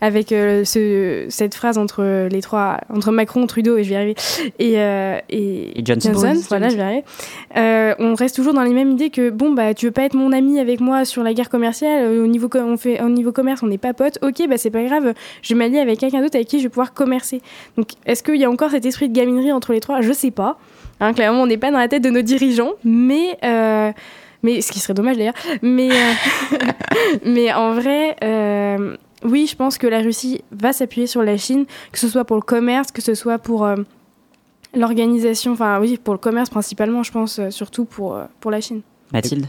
[0.02, 3.98] avec euh, ce, cette phrase entre les trois, entre Macron, Trudeau et je vais y
[3.98, 4.16] arriver,
[4.60, 6.12] et, euh, et, Et Johnson.
[6.50, 7.04] Voilà, je vais y arriver.
[7.58, 10.16] Euh, on reste toujours dans les mêmes idées que bon bah tu veux pas être
[10.16, 13.32] mon ami avec moi sur la guerre commerciale euh, au niveau on fait au niveau
[13.32, 14.20] commerce on n'est pas potes.
[14.22, 16.70] Ok bah c'est pas grave je vais m'allier avec quelqu'un d'autre avec qui je vais
[16.70, 17.42] pouvoir commercer.
[17.78, 20.02] Donc est-ce qu'il y a encore cet esprit de gaminerie entre les trois?
[20.02, 20.58] Je sais pas.
[21.00, 23.92] Hein, clairement on n'est pas dans la tête de nos dirigeants mais euh,
[24.44, 25.34] mais ce qui serait dommage d'ailleurs.
[25.62, 26.58] Mais euh,
[27.26, 31.66] mais en vrai euh, oui je pense que la Russie va s'appuyer sur la Chine
[31.92, 33.76] que ce soit pour le commerce que ce soit pour euh,
[34.76, 38.62] l'organisation enfin oui pour le commerce principalement je pense euh, surtout pour euh, pour la
[38.62, 38.82] Chine
[39.14, 39.48] Mathilde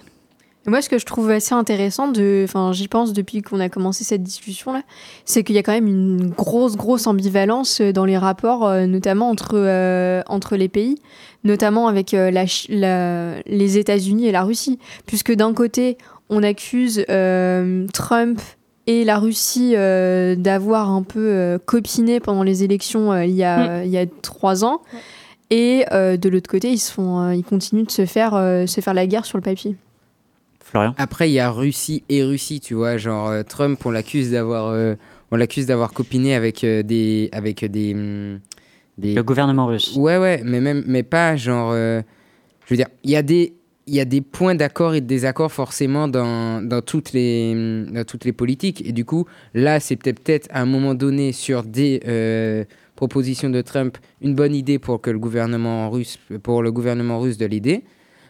[0.67, 4.03] Moi, ce que je trouve assez intéressant, de, enfin, j'y pense depuis qu'on a commencé
[4.03, 4.83] cette discussion-là,
[5.25, 9.31] c'est qu'il y a quand même une grosse, grosse ambivalence dans les rapports, euh, notamment
[9.31, 10.97] entre, euh, entre les pays,
[11.45, 14.81] notamment avec euh, la, Chi- la- les États-Unis et la Russie.
[15.07, 15.99] Puisque d'un côté,
[16.31, 18.41] on accuse euh, Trump
[18.87, 23.45] et la Russie euh, d'avoir un peu euh, copiné pendant les élections euh, il, y
[23.45, 24.83] a, il y a trois ans.
[25.51, 28.67] Et euh, de l'autre côté, ils, se font, euh, ils continuent de se faire, euh,
[28.67, 29.77] se faire la guerre sur le papier.
[30.65, 32.97] Florian Après, il y a Russie et Russie, tu vois.
[32.97, 34.97] Genre, euh, Trump, on l'accuse d'avoir, euh,
[35.31, 38.41] on l'accuse d'avoir copiné avec euh, des, avec des, hum,
[38.99, 39.15] des.
[39.15, 39.95] Le gouvernement russe.
[39.97, 41.71] Ouais, ouais, mais même, mais pas genre.
[41.73, 42.03] euh,
[42.65, 43.55] je veux dire, il y a des,
[43.87, 48.05] il y a des points d'accord et de désaccord forcément dans, dans toutes les, dans
[48.05, 48.85] toutes les politiques.
[48.87, 52.65] Et du coup, là, c'est peut-être, peut-être à un moment donné sur des euh,
[52.97, 57.39] propositions de Trump une bonne idée pour que le gouvernement russe, pour le gouvernement russe
[57.39, 57.85] de l'aider.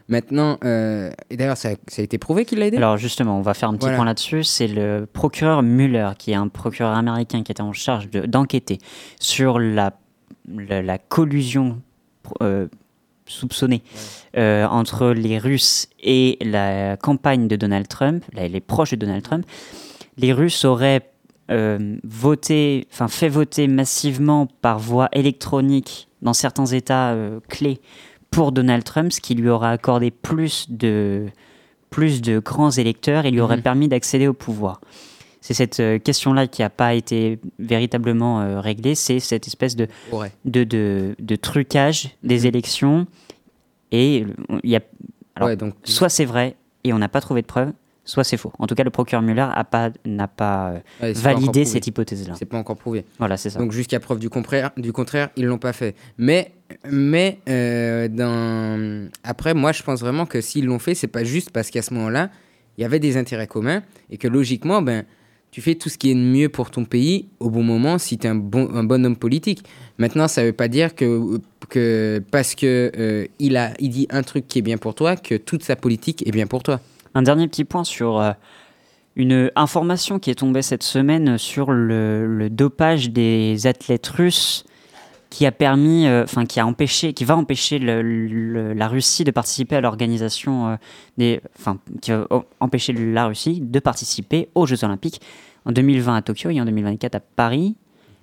[0.09, 2.77] Maintenant, euh, et d'ailleurs, ça, ça a été prouvé qu'il l'a aidé.
[2.77, 3.97] Alors justement, on va faire un petit Voilà.
[3.97, 4.45] point là-dessus.
[4.45, 8.79] C'est le procureur Mueller, qui est un procureur américain qui était en charge de- d'enquêter
[9.19, 9.95] sur la,
[10.49, 11.81] la, la collusion
[12.43, 12.69] euh,
[13.27, 13.83] soupçonnée
[14.37, 19.45] euh, entre les Russes et la campagne de Donald Trump, les proches de Donald Trump.
[20.19, 21.11] Les Russes auraient
[21.51, 27.81] euh, voté, enfin fait voter massivement par voie électronique dans certains États euh, clés
[28.31, 31.27] pour Donald Trump, ce qui lui aura accordé plus de,
[31.91, 33.63] plus de grands électeurs et lui aurait Mhm.
[33.63, 34.81] permis d'accéder au pouvoir.
[35.41, 39.87] C'est cette euh, question-là qui n'a pas été véritablement euh, réglée, c'est cette espèce de,
[40.13, 40.33] Ouais.
[40.45, 42.47] de, de, de trucage des Mhm.
[42.47, 43.07] élections.
[43.93, 44.27] Et
[44.65, 44.81] il y a,
[45.37, 47.73] alors, Ouais, donc- soit c'est vrai et on n'a pas trouvé de preuves,
[48.05, 48.53] soit c'est faux.
[48.59, 51.65] En tout cas, le procureur Mueller a pas- n'a pas, euh, Ouais, c'est pas validé
[51.65, 52.35] cette hypothèse-là.
[52.39, 53.05] C'est pas encore prouvé.
[53.19, 53.59] Voilà, c'est ça.
[53.61, 55.95] Donc jusqu'à preuve du contraire, du contraire, ils l'ont pas fait.
[56.19, 56.53] Mais,
[56.91, 59.09] mais euh, dans...
[59.25, 61.95] après, moi, je pense vraiment que s'ils l'ont fait, c'est pas juste parce qu'à ce
[61.95, 62.31] moment-là,
[62.79, 65.05] il y avait des intérêts communs et que logiquement, ben,
[65.57, 68.19] tu fais tout ce qui est de mieux pour ton pays au bon moment si
[68.19, 69.65] tu es un bon, un bon homme politique.
[69.97, 71.41] Maintenant, ça veut pas dire que,
[71.71, 75.63] que parce que euh, il dit un truc qui est bien pour toi, que toute
[75.63, 76.79] sa politique est bien pour toi.
[77.15, 78.33] Un dernier petit point sur euh,
[79.15, 84.67] une information qui est tombée cette semaine sur le dopage des athlètes russes
[85.37, 89.23] qui a permis, euh, enfin qui a empêché, qui va empêcher le- le- la Russie
[89.23, 90.77] de participer à l'organisation euh,
[91.19, 92.27] des, enfin qui va
[92.61, 95.21] empêcher la Russie de participer aux Jeux Olympiques
[95.67, 97.77] en 2020 à Tokyo et en 2024 à Paris.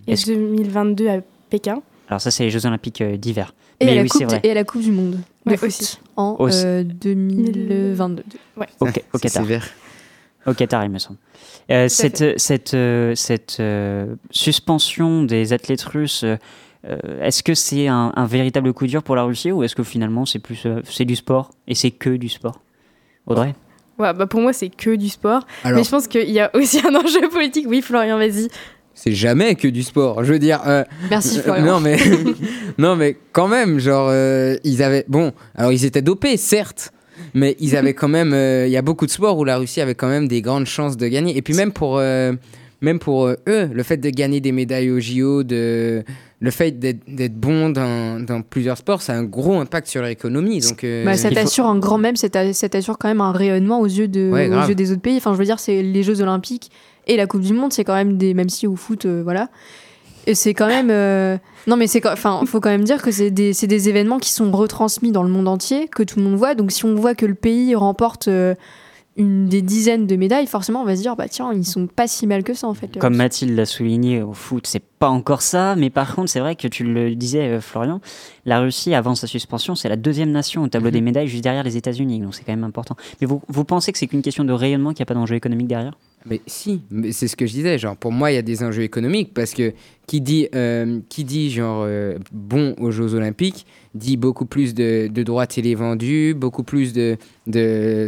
[0.08, 1.18] et Est-ce- 2022 à
[1.52, 3.54] Pékin Alors ça c'est les Jeux Olympiques euh, d'hiver.
[3.80, 4.40] Et, Mais à la oui coupe vrai.
[4.44, 5.12] et à la Coupe du Monde
[5.46, 6.00] de Ouais, foot aussi.
[6.16, 6.64] en Aussi.
[6.66, 8.24] euh, 2022.
[8.58, 8.66] Ouais.
[8.80, 9.44] Au, Qatar.
[9.44, 9.68] sévère.
[10.48, 11.20] Au Qatar, il me semble.
[11.70, 16.26] Euh, cette cette, euh, cette euh, suspension des athlètes russes,
[17.22, 20.26] est-ce que c'est un, un véritable coup dur pour la Russie ou est-ce que finalement
[20.26, 22.60] c'est plus euh, c'est du sport et c'est que du sport?
[23.26, 23.56] Audrey?
[24.00, 25.46] Ouais, bah pour moi, c'est que du sport.
[25.64, 27.68] Alors- Mais je pense qu'il y a aussi un enjeu politique.
[27.70, 28.48] Oui, Florian, vas-y.
[28.96, 30.24] C'est jamais que du sport.
[30.24, 30.62] Je veux dire.
[30.68, 31.66] euh, Merci, euh, Florian.
[31.66, 31.98] non mais
[32.78, 36.92] non mais quand même, genre euh, ils avaient bon, alors ils étaient dopés certes,
[37.34, 38.34] mais ils avaient quand même.
[38.34, 40.66] euh, Il y a beaucoup de sports où la Russie avait quand même des grandes
[40.66, 41.38] chances de gagner.
[41.38, 42.34] Et puis même pour euh,
[42.82, 46.04] même pour euh, eux, le fait de gagner des médailles au JO, de
[46.44, 50.10] le fait d'être bon dans, dans plusieurs sports, ça a un gros impact sur leur
[50.10, 50.60] économie.
[50.60, 53.08] Donc euh, Bah, ça il faut- t'assure un grand même, ça t'a- ça t'assure quand
[53.08, 54.68] même un rayonnement aux yeux, de, Ouais, aux grave.
[54.70, 55.16] yeux des autres pays.
[55.18, 56.70] Enfin, je veux dire, c'est les Jeux Olympiques
[57.08, 58.34] Et la Coupe du Monde, c'est quand même des.
[58.34, 59.50] Même si au foot, euh, voilà.
[60.28, 60.90] Et c'est quand même.
[60.90, 61.38] euh,
[61.68, 62.06] Non, mais c'est.
[62.08, 65.24] Enfin, faut quand même dire que c'est des, c'est des événements qui sont retransmis dans
[65.24, 66.56] le monde entier, que tout le monde voit.
[66.56, 68.56] Donc, si on voit que le pays remporte euh,
[69.16, 72.08] une des dizaines de médailles, forcément, on va se dire, bah tiens, ils sont pas
[72.08, 72.98] si mal que ça, en fait.
[72.98, 73.16] Comme.
[73.16, 76.68] Mathilde l'a souligné au foot, c'est pas encore ça, mais par contre, c'est vrai que
[76.68, 78.02] tu le disais, euh, Florian,
[78.46, 81.64] la Russie, avant sa suspension, c'est la deuxième nation au tableau des médailles, juste derrière
[81.64, 82.96] les États-Unis, donc c'est quand même important.
[83.22, 85.36] Mais vous, vous pensez que c'est qu'une question de rayonnement, qu'il n'y a pas d'enjeu
[85.36, 85.96] économique derrière?
[86.26, 87.78] Mais si, c'est ce que je disais.
[87.78, 89.74] Genre, pour moi, il y a des enjeux économiques parce que
[90.08, 93.66] qui dit, euh, qui dit genre euh, bon aux Jeux Olympiques
[93.96, 97.18] dit beaucoup plus de, de droits télé vendus, beaucoup plus de,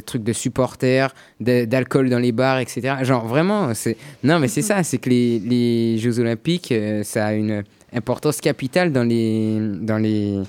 [0.06, 2.96] trucs de supporters, d'alcool dans les bars, etc.
[3.04, 7.34] Genre vraiment, c'est non mais c'est ça, c'est que les, Jeux Olympiques, euh, ça a
[7.34, 7.64] une
[7.94, 10.44] importance capitale dans les dans les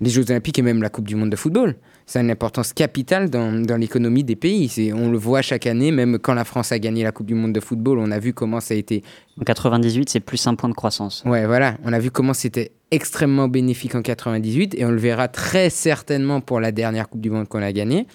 [0.00, 1.76] Jeux Olympiques et même la Coupe du Monde de football.
[2.12, 4.92] Ça a une importance capitale dans, dans l'économie des pays.
[4.94, 7.54] On le voit chaque année, même quand la France a gagné la Coupe du Monde
[7.54, 9.02] de football, on a vu comment ça a été.
[9.40, 11.22] En 98, c'est plus un point de croissance.
[11.24, 11.78] Ouais, voilà.
[11.86, 16.42] On a vu comment c'était extrêmement bénéfique en 98 et on le verra très certainement
[16.42, 18.06] pour la dernière Coupe du Monde qu'on a gagnée.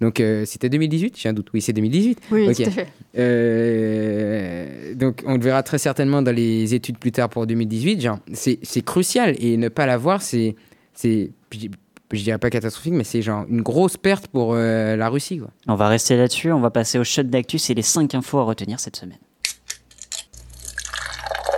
[0.00, 1.46] Donc, euh, c'était 2018 J'ai un doute.
[1.54, 2.18] Oui, c'est 2018.
[2.32, 2.56] Oui, Ok.
[2.56, 2.88] tout à fait.
[3.16, 8.00] Euh, donc, on le verra très certainement dans les études plus tard pour 2018.
[8.00, 10.56] Genre, c'est c'est crucial et ne pas l'avoir, c'est,
[10.94, 11.30] c'est,
[12.12, 15.38] je dirais pas catastrophique, mais c'est genre une grosse perte pour euh, la Russie.
[15.38, 15.48] Quoi.
[15.66, 18.44] On va rester là-dessus, on va passer au shot d'actu, c'est les 5 infos à
[18.44, 19.18] retenir cette semaine.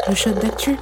[0.09, 0.77] Le shot d'actu?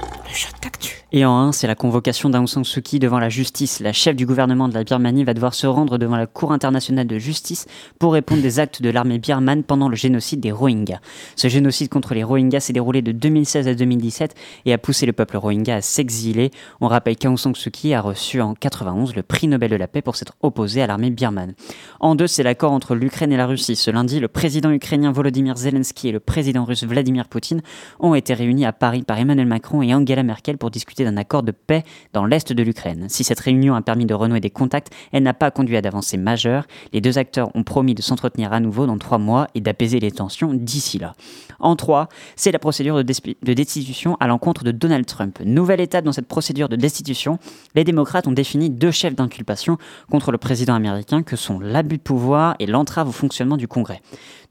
[1.13, 3.79] Et en 1, c'est la convocation d'Aung San Suu Kyi devant la justice.
[3.79, 7.07] La chef du gouvernement de la Birmanie va devoir se rendre devant la Cour internationale
[7.07, 7.65] de justice
[7.97, 10.99] pour répondre des actes de l'armée birmane pendant le génocide des Rohingyas.
[11.37, 14.35] Ce génocide contre les Rohingyas s'est déroulé de 2016 à 2017
[14.65, 16.51] et a poussé le peuple Rohingya à s'exiler.
[16.81, 19.87] On rappelle qu'Aung San Suu Kyi a reçu en 91 le prix Nobel de la
[19.87, 21.53] paix pour s'être opposé à l'armée birmane.
[22.01, 23.77] En 2, c'est l'accord entre l'Ukraine et la Russie.
[23.77, 27.61] Ce lundi, le président ukrainien Volodymyr Zelensky et le président russe Vladimir Poutine
[28.01, 31.41] ont été réunis à Paris par Emmanuel Macron et Angela Merkel pour discuter d'un accord
[31.41, 33.07] de paix dans l'est de l'Ukraine.
[33.09, 36.17] Si cette réunion a permis de renouer des contacts, elle n'a pas conduit à d'avancées
[36.17, 36.67] majeures.
[36.93, 40.11] Les deux acteurs ont promis de s'entretenir à nouveau dans trois mois et d'apaiser les
[40.11, 41.15] tensions d'ici là.
[41.59, 45.39] En 3, c'est la procédure de destitution à l'encontre de Donald Trump.
[45.43, 47.39] Nouvelle étape dans cette procédure de destitution,
[47.73, 49.77] les démocrates ont défini deux chefs d'inculpation
[50.11, 54.01] contre le président américain que sont l'abus de pouvoir et l'entrave au fonctionnement du Congrès.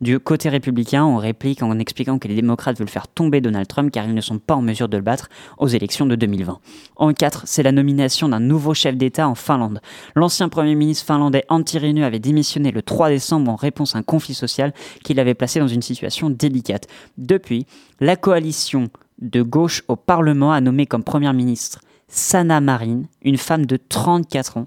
[0.00, 3.90] Du côté républicain, on réplique en expliquant que les démocrates veulent faire tomber Donald Trump
[3.90, 5.28] car ils ne sont pas en mesure de le battre
[5.58, 6.58] aux élections de 2020.
[6.96, 9.80] En 4, c'est la nomination d'un nouveau chef d'État en Finlande.
[10.14, 14.02] L'ancien Premier ministre finlandais Antti Rinne avait démissionné le 3 décembre en réponse à un
[14.02, 14.72] conflit social
[15.04, 16.86] qui l'avait placé dans une situation délicate.
[17.18, 17.66] Depuis,
[18.00, 18.88] la coalition
[19.20, 24.58] de gauche au Parlement a nommé comme Première ministre Sanna Marin, une femme de 34
[24.58, 24.66] ans.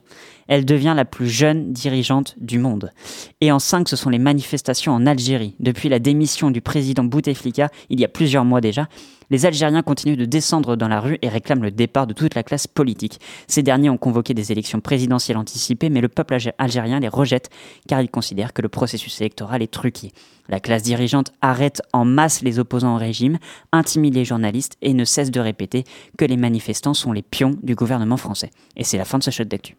[0.49, 2.91] Elle devient la plus jeune dirigeante du monde.
[3.39, 5.55] Et en 5, ce sont les manifestations en Algérie.
[5.59, 8.89] Depuis la démission du président Bouteflika, il y a plusieurs mois déjà,
[9.29, 12.41] les Algériens continuent de descendre dans la rue et réclament le départ de toute la
[12.41, 13.19] classe politique.
[13.47, 17.51] Ces derniers ont convoqué des élections présidentielles anticipées, mais le peuple algé- algérien les rejette
[17.87, 20.11] car il considère que le processus électoral est truqué.
[20.47, 23.37] La classe dirigeante arrête en masse les opposants au régime,
[23.71, 25.83] intimide les journalistes et ne cesse de répéter
[26.17, 28.49] que les manifestants sont les pions du gouvernement français.
[28.77, 29.75] Et c'est la fin de ce shot d'actu.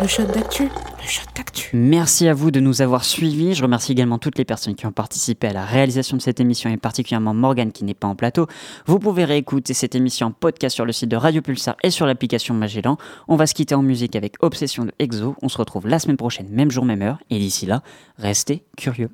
[0.00, 0.64] Le shot d'actu.
[0.64, 1.76] Le shot d'actu.
[1.76, 3.52] Merci à vous de nous avoir suivis.
[3.52, 6.70] Je remercie également toutes les personnes qui ont participé à la réalisation de cette émission
[6.70, 8.46] et particulièrement Morgane qui n'est pas en plateau.
[8.86, 12.06] Vous pouvez réécouter cette émission en podcast sur le site de Radio Pulsar et sur
[12.06, 12.96] l'application Magellan.
[13.28, 15.36] On va se quitter en musique avec Obsession de Exo.
[15.42, 17.18] On se retrouve la semaine prochaine, même jour, même heure.
[17.28, 17.82] Et d'ici là,
[18.16, 19.10] restez curieux.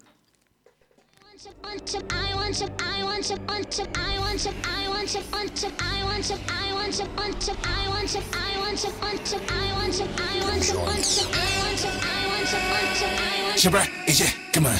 [13.56, 14.78] 제발 이제 그만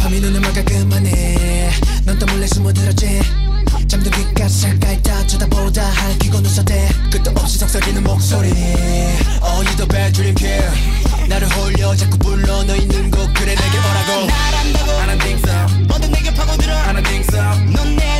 [0.00, 1.70] 밤이 눈을 막아 그만해
[2.04, 3.20] 넌또 몰래 숨어들었지
[3.86, 8.50] 잠든 귓가에 잠깐 다 쳐다보다 할퀴고 눈썹대 끝도 없이 속삭이는 목소리
[9.40, 12.62] Oh you the bad dream kill 나를 홀려 자꾸 불러.
[12.64, 14.26] 너 있는 곳 그래 내게 오라고.
[14.26, 14.90] 나란다고.
[14.92, 16.74] I don't think so 뭐든 내게 파고들어.
[16.74, 18.17] I don't think so 넌내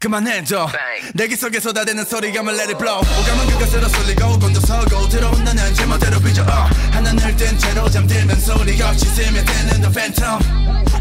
[0.00, 0.66] 그만해줘
[1.12, 6.18] 내기 속에 쏟아대는 소리가 말 let it blow 오감은 그것으로 쏠리고 곤두서고 들어온 나는 제멋대로
[6.20, 6.90] 삐져 uh.
[6.90, 10.40] 하나늘 뜬 채로 잠들면 소리 없이 스며드는 the phantom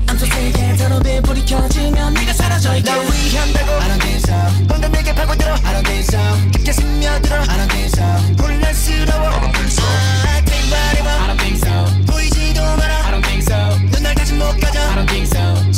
[0.06, 4.18] I'm so sick and 더럽이 불이 켜지면 네가 사라져 있게 날 위한다고 I don't think
[4.18, 8.04] so 방금 내게 파고들어 I don't think so 깊게 스며들어 I don't think so
[8.43, 9.84] 혼란스러워 I don't think so
[10.28, 11.72] I think body I don't think so
[12.12, 13.56] 보이지도 마라 I don't think so
[13.95, 15.68] 넌날 다시 못 가져 I don't think so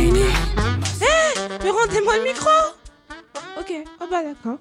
[0.00, 0.24] steamy
[1.02, 2.50] Eh Mais rendez-moi le micro?
[3.58, 4.58] Ok, oh bah d'accord.